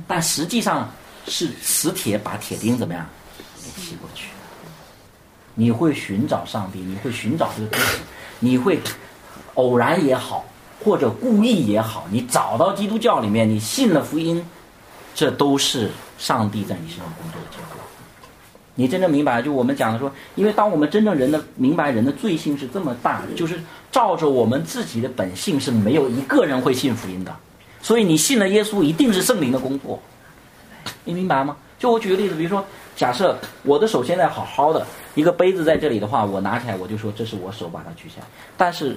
[0.09, 0.91] 但实际上
[1.29, 3.07] 是磁铁把铁钉怎么样
[3.77, 4.31] 吸过去。
[5.55, 7.99] 你会寻找上帝，你会寻找这个东西，
[8.41, 8.81] 你会
[9.55, 10.45] 偶然也好。
[10.85, 14.45] 或者故意也好，你找到基督教里面，你信了福音，
[15.15, 17.76] 这都是上帝在你身上工作的结果。
[18.79, 23.59] 你真正明白，就我们讲的说，因为当我们真正人的明白人的罪性是这么大，就是
[23.91, 27.35] 照着我们自己的本性是没有一个人会信福音的，
[27.81, 30.01] 所以你信了耶稣，一定是圣灵的工作。
[31.05, 31.57] 你明白吗？
[31.79, 32.65] 就我举个例子，比如说，
[32.95, 38.27] 假设我的手现在好好的，一个杯子在这里的话，我拿起来我就说这是我手把它举起来。
[38.57, 38.97] 但是，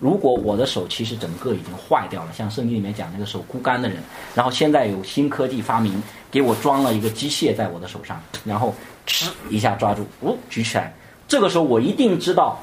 [0.00, 3.98] 如果我的手其实整个已经坏掉了，像圣经里面讲那个手枯干的人，
[4.34, 6.02] 然后现在有新科技发明，
[6.36, 8.74] 给我装了一个机械在我的手上，然后
[9.06, 10.94] 哧一下抓住，哦，举起来。
[11.26, 12.60] 这个时候我一定知道，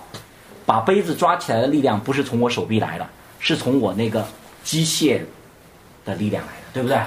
[0.64, 3.10] 把杯子抓起来的力量不是从我手臂来的，
[3.40, 4.24] 是从我那个
[4.64, 5.20] 机械
[6.06, 7.02] 的力量来的，对不对？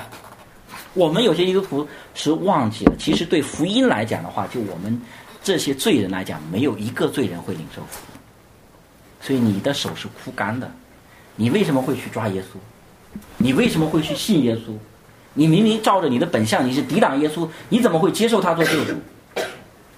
[0.95, 5.01] 我们有些基督徒是忘记了，其实对福音来讲的话，就我们
[5.45, 8.21] 这些罪人来讲，没有一个罪人会领受福音。
[9.21, 10.69] 所以你的手是枯干的，
[11.37, 12.59] 你为什么会去抓耶稣？
[13.37, 14.77] 你为什么会去信耶稣？
[15.39, 18.95] 你明明照着你的本相，你是抵挡耶稣，你怎么会接受他做救主？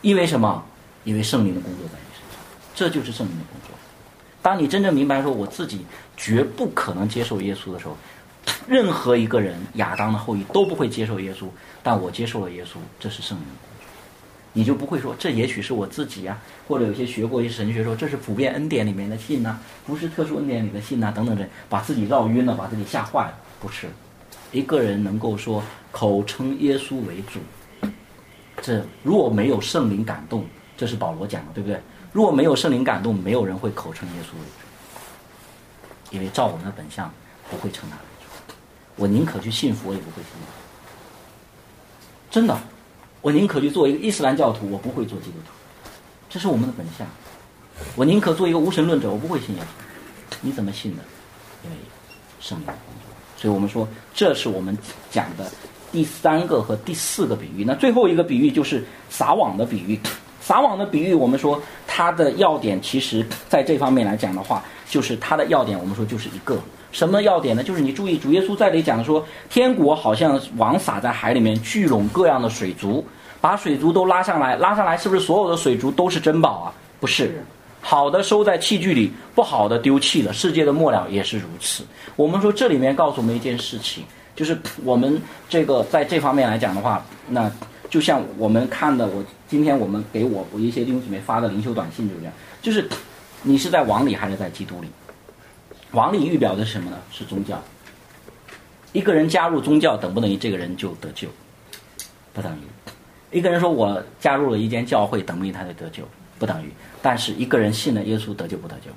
[0.02, 0.62] 因为什么？
[1.04, 2.40] 因为圣灵的工作在你身上，
[2.74, 3.70] 这就是圣灵的工作。
[4.42, 5.86] 当你真正明白说我自己
[6.16, 7.96] 绝不可能接受耶稣的时候，
[8.66, 11.46] 任何一个人亚当的后裔都不会接受耶稣，
[11.84, 13.46] 但我接受了耶稣，这是圣灵。
[14.54, 16.36] 你就不会说这也许是我自己呀，
[16.66, 23.34] 或者有些学过一些神学说这是普遍恩典里面的信呐，不是特殊恩典里的信呐，等等这，把自己绕晕了，把自己吓坏了。
[23.60, 23.86] 不是，
[24.52, 27.40] 一个人能够说口称耶稣为主，
[28.62, 30.46] 这如果没有圣灵感动。
[30.76, 31.80] 这是保罗讲的，对不对？
[32.12, 37.12] 如果没有圣灵感动，没有人会口称耶稣为主，因为照我们的本相，
[37.50, 38.54] 不会称他为主。
[38.94, 40.52] 我宁可去信佛，也不会信他
[42.30, 42.56] 真的，
[43.20, 45.50] 我宁可去做一个伊斯兰教徒，我不会做基督徒。
[46.30, 47.04] 这是我们的本相。
[47.96, 50.36] 我宁可做一个无神论者，我不会信耶稣。
[50.40, 51.02] 你怎么信的？
[51.64, 51.76] 因为
[52.38, 52.66] 圣灵。
[53.38, 54.76] 所以我们说，这是我们
[55.10, 55.50] 讲的
[55.90, 57.64] 第三个和第四个比喻。
[57.64, 59.98] 那最后一个比喻就是撒网的比喻。
[60.40, 66.58] 撒网的比喻，我们说它的要点，其实在这方面来讲的话，就是它的要点，我们说就是一个
[66.90, 67.62] 什么要点呢？
[67.62, 73.06] 就是你注意，主耶稣在里讲说，天国好像网撒在海里面，聚拢各样的水族，
[73.40, 76.72] 把水族都拉上来，拉上来是不是所有的水族都是珍宝啊？
[76.98, 77.44] 不是，
[77.80, 80.32] 好的收在器具里，不好的丢弃了。
[80.32, 81.84] 世界的末了也是如此。
[82.16, 84.04] 我们说这里面告诉我们一件事情，
[84.36, 87.50] 就是我们这个在这方面来讲的话，那
[87.88, 89.24] 就像我们看的我。
[89.48, 92.86] 今天我们给我我一些弟兄姊妹发的灵修短信就是这样，就是
[93.42, 94.88] 你是在网里还是在基督里？
[95.92, 96.98] 网里预表的是什么呢？
[97.10, 97.58] 是宗教。
[98.92, 101.28] 一个人加入宗教等不等于这个人就得救？
[102.34, 103.38] 不等于。
[103.38, 106.02] 一个人说我加入了一间教会，等不等于他就得救？
[106.38, 106.70] 不等于。
[107.00, 108.90] 但是一个人信了耶稣得救不得救？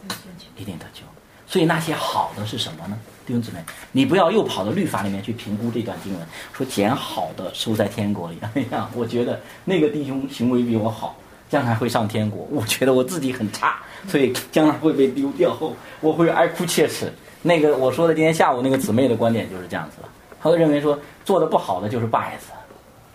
[0.58, 1.02] 一定得救。
[1.48, 2.98] 所以那些好的是什么呢？
[3.26, 3.60] 弟兄姊妹，
[3.92, 8.38] 你不要又跑到律法里面去评估这段经文，说捡好的收在天国里。
[8.56, 11.16] 哎呀，我觉得那个弟兄行为比我好，
[11.50, 12.48] 将来会上天国。
[12.50, 15.56] 我觉得我自己很差，所以将来会被丢掉，
[16.00, 17.12] 我会爱哭切齿。
[17.42, 20.10] 那个我说的今天下午那个姊妹的观点就是这样子了，
[20.42, 22.48] 她会认为说做的不好的就是败子，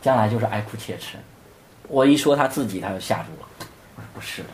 [0.02, 1.16] 将来就是爱哭切齿。
[1.88, 3.48] 我一说他自己，他就吓住了。
[3.96, 4.48] 我说不是的，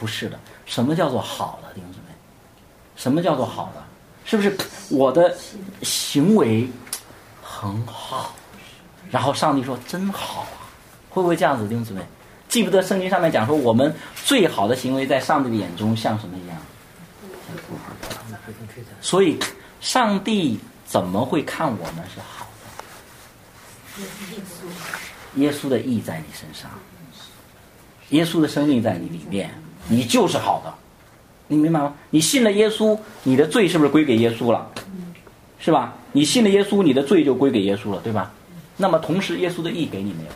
[0.00, 2.04] 不是的，什么叫做好的弟兄姊妹？
[2.96, 3.84] 什么叫做好的？
[4.24, 4.56] 是不是
[4.88, 5.36] 我的
[5.82, 6.66] 行为
[7.42, 8.32] 很好？
[9.10, 10.64] 然后上帝说真好啊，
[11.10, 12.00] 会不会这样子，弟兄姊妹？
[12.48, 13.94] 记不得圣经上面讲说，我们
[14.24, 16.56] 最好的行为在上帝的眼中像什么一样？
[19.02, 19.38] 所以，
[19.80, 22.46] 上帝怎么会看我们是好
[23.96, 24.02] 的？
[25.36, 26.70] 耶稣的义在你身上，
[28.10, 29.50] 耶稣的生命在你里面，
[29.88, 30.72] 你就是好的。
[31.48, 31.94] 你明白吗？
[32.10, 34.70] 你信了耶稣，你的罪是不是归给耶稣了？
[35.58, 35.94] 是吧？
[36.12, 38.32] 你信了耶稣，你的罪就归给耶稣了，对吧？
[38.76, 40.30] 那么同时，耶稣的义给你没有？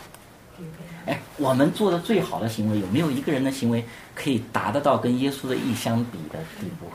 [1.05, 3.83] 哎，我们做的最好的行为，有没有一个人的行为
[4.13, 6.87] 可以达得到跟耶稣的义相比的地步？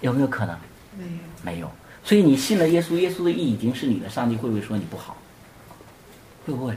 [0.00, 0.56] 有没有可能？
[0.96, 1.10] 没有。
[1.42, 1.70] 没有。
[2.02, 5.16] 所以你信了耶稣，耶稣的义已经是你的，上帝会不会说你不好？
[6.46, 6.74] 会不会？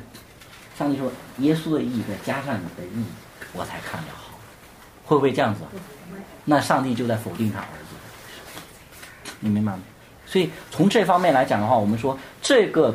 [0.77, 3.03] 上帝说，耶稣的义再加上你的义，
[3.53, 4.22] 我才看得好。
[5.05, 5.61] 会不会这样子？
[6.45, 9.79] 那上帝就在否定他儿子，你明白吗？
[10.25, 12.93] 所以从这方面来讲的话，我们说这个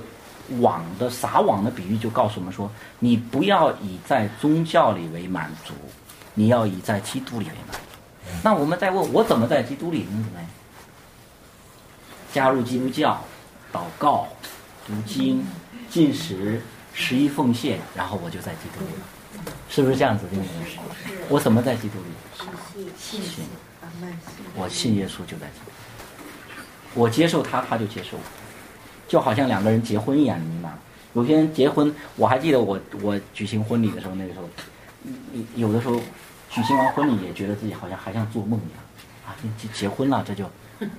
[0.61, 5.73] 网的撒网的比喻就告诉我们说，你不要以在宗教里为满足，
[6.35, 7.81] 你要以在基督里为满足。
[8.43, 10.05] 那我们再问我怎么在基督里？
[10.05, 10.25] 怎么
[12.33, 13.19] 加入基督教，
[13.73, 14.29] 祷告、
[14.87, 15.47] 读经、
[15.89, 16.61] 进食、
[16.93, 19.01] 十一奉献，然后我就在基督里了，
[19.69, 20.25] 是不是这样子？
[20.27, 20.37] 的？
[21.29, 22.89] 我怎么在基督里？
[22.97, 23.21] 信，
[24.55, 25.71] 我信耶稣就在基督。
[26.95, 28.23] 我接受他，他就接受我，
[29.07, 30.79] 就好像两个人结婚一样，你明白吗？
[31.15, 34.49] 有些人结婚，我还记得我我举行婚礼的时候，那个时候，
[35.55, 35.97] 有的时候
[36.51, 38.81] 举行完婚礼也觉得自己好像还像做梦一样，
[39.27, 40.45] 啊，结结婚了，这就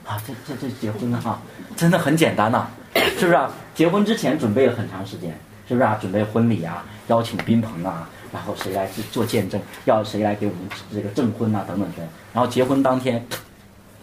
[0.06, 1.42] 啊，这这这结婚了哈，
[1.76, 3.52] 真的很简单呐，是不是啊？
[3.74, 5.32] 结婚之前准备了很长时间，
[5.68, 5.98] 是不是啊？
[6.02, 10.62] 准备婚礼啊，邀请宾朋啊，然后谁来做见证，要谁来给我们
[10.94, 12.08] 这个证婚啊，等等的。
[12.34, 13.26] 然后结婚当天，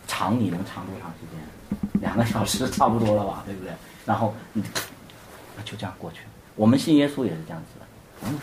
[0.06, 2.00] 长你能长多长时间？
[2.00, 3.72] 两个小时差不多了吧，对不对？
[4.04, 4.34] 然后，
[5.64, 6.18] 就这样过去。
[6.54, 7.86] 我们信耶稣也是这样子的，
[8.22, 8.38] 嗯，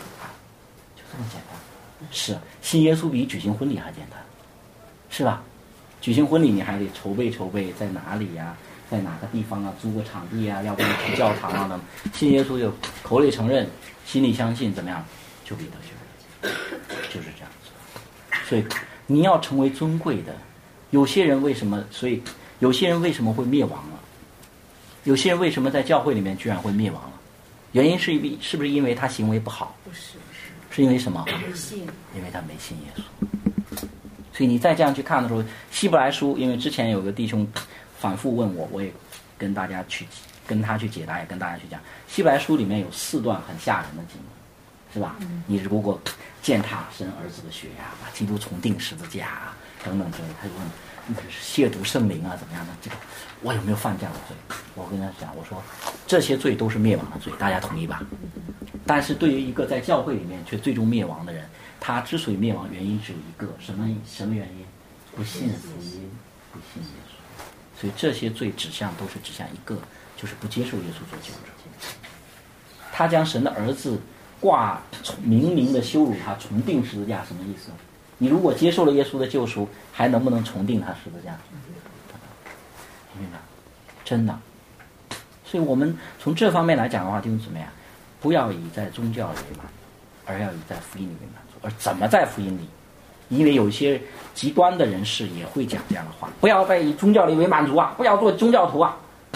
[0.96, 2.08] 就这么简单。
[2.10, 4.18] 是信耶稣比举行婚礼还简单，
[5.08, 5.42] 是吧？
[6.00, 8.54] 举行婚礼你还得筹备筹备，在哪里呀？
[8.90, 9.72] 在哪个地方啊？
[9.80, 10.62] 租个场地啊？
[10.62, 11.66] 要不要去教堂啊？
[11.68, 11.80] 等
[12.12, 12.70] 信耶稣就
[13.02, 13.66] 口里承认，
[14.04, 15.02] 心里相信，怎么样？
[15.44, 16.48] 就彼得救，
[17.12, 18.38] 就是这样子。
[18.48, 18.64] 所以
[19.06, 20.34] 你要成为尊贵的。
[20.90, 21.84] 有些人为什么？
[21.90, 22.22] 所以
[22.60, 23.98] 有些人为什么会灭亡了？
[25.04, 27.12] 有些人为什么在教会里面居然会灭亡了？
[27.72, 29.76] 原因是因是不是因为他行为不好？
[29.84, 30.12] 不是，
[30.70, 31.24] 是因为什么？
[31.26, 31.80] 没信，
[32.14, 33.02] 因为他没信耶稣。
[34.32, 37.46] 所以你再这样去看的时候，《希伯来书》，因为之前有个弟兄
[37.98, 38.92] 反复问我，我也
[39.36, 40.06] 跟大家去
[40.46, 44.33] 跟他去解答，也跟大家去讲，《希伯来书》里面有四段很吓人的经文，
[44.94, 45.16] 是吧？
[45.46, 46.00] 你如果
[46.40, 50.62] 践踏神儿子的血呀，把基督重定十字架啊，等等之类，他就问。
[51.28, 52.72] 亵渎圣灵啊，怎么样的？
[52.80, 52.96] 这个
[53.42, 54.34] 我有没有犯这样的罪？
[54.74, 55.62] 我跟他讲，我说
[56.06, 58.02] 这些罪都是灭亡的罪，大家同意吧？
[58.86, 61.46] 但是对于一个在教会里面却最终灭亡的人，
[61.78, 64.64] 他之所以灭亡，原因只有一个，什么什么原因？
[65.14, 66.10] 不信福音，
[66.50, 67.78] 不信耶稣。
[67.78, 69.76] 所以这些罪指向都是指向一个，
[70.16, 71.86] 就是不接受耶稣做救主。
[72.90, 74.00] 他将神的儿子
[74.44, 74.78] 挂
[75.22, 77.70] 明明的羞辱他，重定十字架，什么意思？
[78.18, 81.34] 你如果接受了耶稣的救赎，还能不能重定他十字架？
[83.18, 83.38] 明白？
[84.04, 84.38] 真的。
[85.46, 87.72] 所以我们从这方面来讲的话，弟兄姊妹啊，
[88.20, 89.66] 不要以在宗教里为满，
[90.26, 91.58] 而要以在福音里为满足。
[91.62, 92.68] 而怎么在福音里？
[93.30, 93.98] 因为有些
[94.34, 97.94] 极端的人士也会讲这样的话：不要再以宗教里为满足啊！
[97.96, 98.94] 不要做宗教徒啊！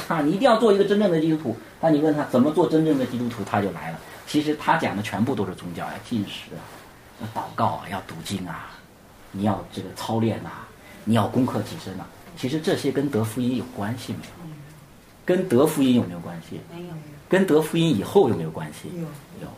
[0.08, 1.56] 啊，你一定要做一个真正的基督徒。
[1.80, 3.98] 那你问他怎么做真正的基督徒，他就来了。
[4.28, 6.62] 其实他讲的全部都是宗教呀，进食啊。
[7.20, 8.68] 要祷告啊，要读经啊，
[9.32, 10.50] 你要这个操练呐，
[11.02, 12.06] 你要攻克己身呐。
[12.36, 14.54] 其实这些跟得福音有关系没有？
[15.24, 16.60] 跟得福音有没有关系？
[16.72, 16.88] 没有。
[17.28, 18.88] 跟得福音以后有没有关系？
[18.94, 19.02] 有。
[19.42, 19.48] 有。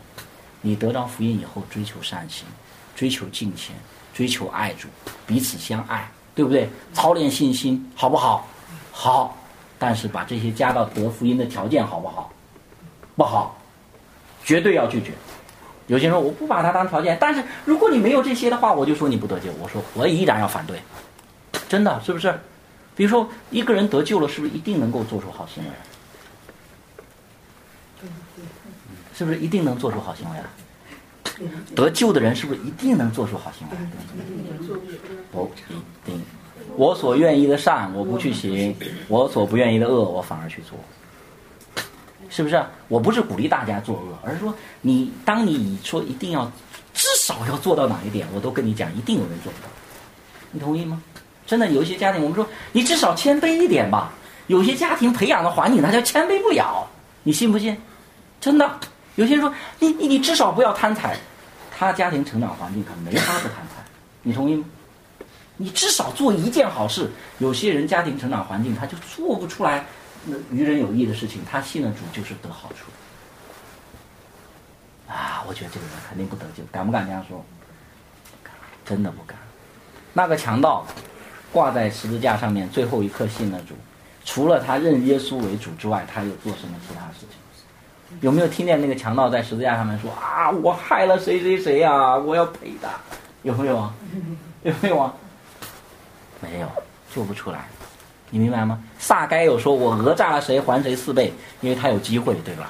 [0.61, 2.47] 你得到福音以后，追求善行，
[2.95, 3.75] 追求敬虔，
[4.13, 4.87] 追求爱主，
[5.27, 6.69] 彼此相爱，对不对？
[6.93, 8.47] 操练信心，好不好？
[8.91, 9.37] 好。
[9.77, 12.31] 但是把这些加到得福音的条件，好不好？
[13.15, 13.57] 不好。
[14.43, 15.11] 绝对要拒绝。
[15.87, 19.51] 有些人说我不把它当条件，但是如果你没有这些的话，我就说你不得救。
[19.61, 20.79] 我说我依然要反对，
[21.67, 22.33] 真的是不是？
[22.95, 25.69] 比如说一个人得救了，是不是一定能够做出好行为？
[29.13, 30.45] 是不是一定能做出好行为啊？
[31.75, 33.77] 得救的人是不是一定能做出好行为？
[35.31, 35.75] 不一
[36.05, 36.21] 定。
[36.75, 38.73] 我所愿意的善，我不去行；
[39.07, 40.77] 我所不愿意的恶，我反而去做。
[42.31, 42.63] 是不是？
[42.87, 46.49] 我不是鼓励大家作恶，而是说你，当你说一定要
[46.93, 49.67] 至少要做到哪一点，我都跟你讲，一定有人做不到。
[50.51, 51.03] 你同意吗？
[51.45, 54.13] 真的，有一些家庭，我们说你至少谦卑一点吧。
[54.47, 56.87] 有些家庭培养的环境，他就谦卑不了。
[57.23, 57.77] 你信不信？
[58.39, 58.79] 真的，
[59.15, 61.17] 有些人说你你你至少不要贪财，
[61.77, 63.83] 他家庭成长环境可没法不贪财。
[64.23, 64.63] 你同意吗？
[65.57, 67.11] 你至少做一件好事。
[67.39, 69.85] 有些人家庭成长环境他就做不出来。
[70.25, 72.91] 那愚人有益的事情，他信了主就是得好处。
[75.11, 77.43] 啊，我觉得这个人肯定不得救，敢不敢这样说？
[78.85, 79.37] 真的不敢。
[80.13, 80.85] 那个强盗
[81.51, 83.75] 挂在十字架上面，最后一刻信了主，
[84.25, 88.19] 除了他认耶稣为主之外，他又做什么其他事情？
[88.19, 92.89] 有没有听见那个强盗在十字架上面说啊，我害了谁谁谁呀，我要赔的？
[93.43, 93.93] 有没有啊？
[94.63, 95.13] 有没有啊？
[96.41, 96.67] 没有，
[97.13, 97.65] 做不出来。
[98.29, 98.83] 你明白吗？
[99.01, 102.69] 撒该有说：“我讹诈了谁，还谁四倍。”因为他有机会，对吧？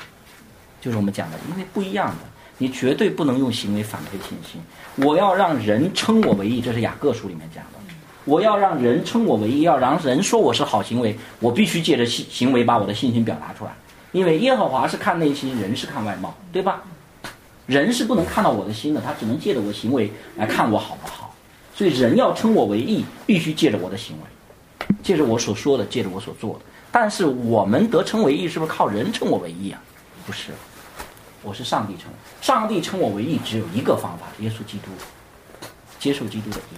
[0.79, 2.15] 就是我们讲的，因为不一样的，
[2.57, 4.61] 你绝对不能用行为反馈信心。
[4.95, 7.79] 我要让人称我为义，这是雅各书里面讲的。
[8.23, 13.71] 我要让人称我为义，要让人说我是好行为，我必须借着行行为把我的信心表达出来。
[14.13, 16.81] 因为耶和华是看内心，人是看外貌，对吧？
[17.67, 21.35] 人是不能看到我的心的，他只能借着我行为来看我好不好。
[21.75, 24.23] 所以人要称我为义，必须借着我的行为。
[25.03, 26.61] 借着我所说的，借着我所做的，
[26.91, 29.81] 但是我们得称为义，是不是靠人称我为义啊？
[30.25, 30.51] 不是，
[31.41, 32.05] 我是上帝称，
[32.41, 34.91] 上帝称我为义，只有一个方法：耶稣基督，
[35.99, 36.75] 接受基督的义。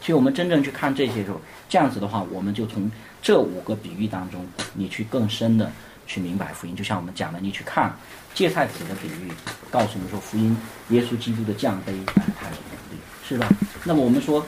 [0.00, 2.90] 所以我们真正去看这些时候，这样子的话，我们就从
[3.22, 5.72] 这五个比喻当中，你去更深的
[6.06, 6.76] 去明白福音。
[6.76, 7.96] 就像我们讲的，你去看
[8.34, 9.32] 芥菜子的比喻，
[9.70, 10.56] 告诉我们说，福音
[10.90, 11.94] 耶稣基督的降杯，
[12.38, 13.48] 它是能力，是吧？
[13.84, 14.44] 那么我们说。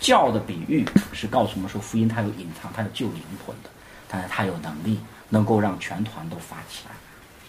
[0.00, 3.70] 教的比喻是告诉我们说，福音它有隐藏，它有救灵魂的，
[4.08, 6.94] 但是它有能力能够让全团都发起来。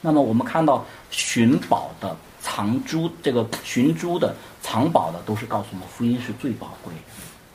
[0.01, 7.01] 那么我们看到寻宝的、藏珠这个寻珠的、藏宝的，都是告诉我们福音是最宝贵的。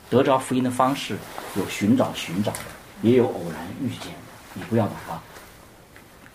[0.09, 1.17] 得着福音的方式
[1.55, 2.59] 有寻找寻找的，
[3.01, 4.19] 也有偶然遇见的。
[4.53, 5.19] 你不要把它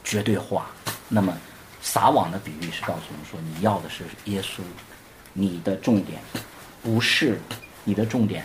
[0.03, 0.67] 绝对化。
[1.09, 1.33] 那么
[1.81, 4.61] 撒网的比喻是告诉我们说，你要的是耶稣，
[5.33, 6.21] 你的重点
[6.83, 7.41] 不是
[7.85, 8.45] 你的重点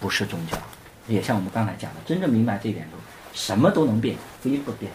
[0.00, 0.56] 不是宗教。
[1.08, 2.98] 也像我们刚才讲的，真正明白这一点后，
[3.34, 4.90] 什么都能变，福音不变。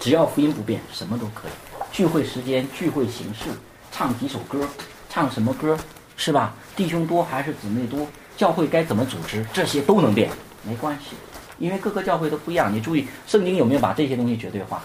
[0.00, 1.50] 只要福音不变，什么都可以。
[1.92, 3.50] 聚会时间、聚会形式、
[3.92, 4.66] 唱几首歌、
[5.08, 5.78] 唱什么歌，
[6.16, 6.54] 是吧？
[6.74, 8.06] 弟兄多还是姊妹多？
[8.36, 9.44] 教会该怎么组织？
[9.52, 10.30] 这些都能变，
[10.64, 11.16] 没关系，
[11.58, 12.72] 因为各个教会都不一样。
[12.74, 14.82] 你注意，圣经有没有把这些东西绝对化？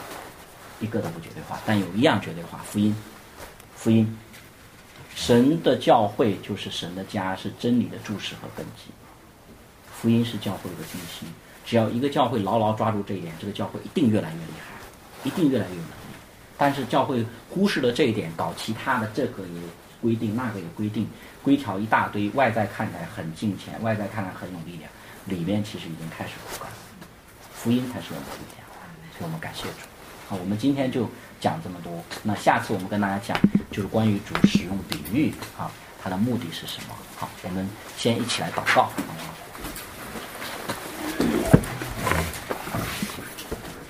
[0.81, 2.93] 一个都不绝对化，但有一样绝对化：福音。
[3.75, 4.17] 福音，
[5.15, 8.91] 神的教会就是神的家，是真理的注释和根基。
[9.91, 11.27] 福音是教会的中心。
[11.65, 14.75] 只要一个教会牢牢抓住这一点，这个教会一定越来越厉害。
[15.23, 16.13] 一定越来越有能力，
[16.55, 19.59] 但是教会忽视了这一点，搞其他的这个也
[19.99, 21.07] 规定，那个也规定，
[21.41, 24.87] 规条一大堆，外在看起来很金钱，外在看来很有力量，
[25.25, 26.71] 里面其实已经开始枯干。
[27.51, 28.67] 福音才是我们的力量，
[29.17, 29.87] 所以我们感谢主。
[30.29, 31.09] 好，我们今天就
[31.45, 31.93] 讲这么多，
[32.23, 33.37] 那下次我们跟大家讲
[33.69, 35.69] 就是关于主使用比喻啊，
[36.01, 36.95] 它的目的是什么？
[37.15, 39.21] 好，我们先一起来祷告，好吗？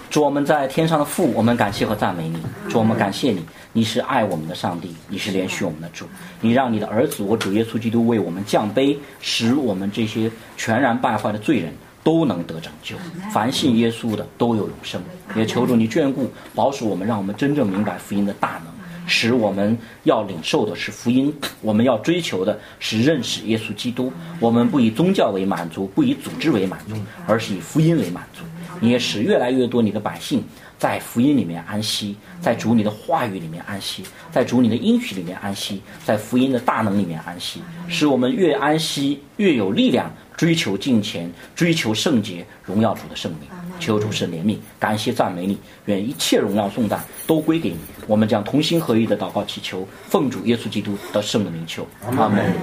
[0.09, 2.43] 主我们在天上的父，我们感谢和赞美你。
[2.69, 6.05] 主我们感谢你，你是爱我们的上帝，你是怜恤我们的主。
[6.41, 11.73] 你让你的儿子我主耶稣基督为我们降杯，使我们这些全然败坏的罪人
[12.05, 12.95] 都能得拯救。
[13.33, 15.01] 凡信耶稣的都有永生。
[15.35, 18.71] 也求助你眷顾保守我们，让我们真正明白福音的大能，
[19.07, 24.13] 使我们要领受的是福音，我们要追求的是认识耶稣基督。
[24.39, 26.95] 我们不以宗教为满足，不以组织为满足，
[27.25, 28.43] 而是以福音为满足。
[28.79, 30.43] 你也使越来越多你的百姓
[30.77, 43.49] 在福音里面安息，在主你的话语里面安息，在主你的应许里面安息，在福音的大能里面安息，使我们越安息越有力量追求金钱，追求圣洁，荣耀主的圣名。
[43.79, 47.77] 求主是怜悯，感谢赞美你，愿一切荣耀颂赞都归给你。
[48.07, 51.85] 我们将同心合意的祷告祈求，奉主耶稣基督的圣名求，
[52.17, 52.53] 阿门。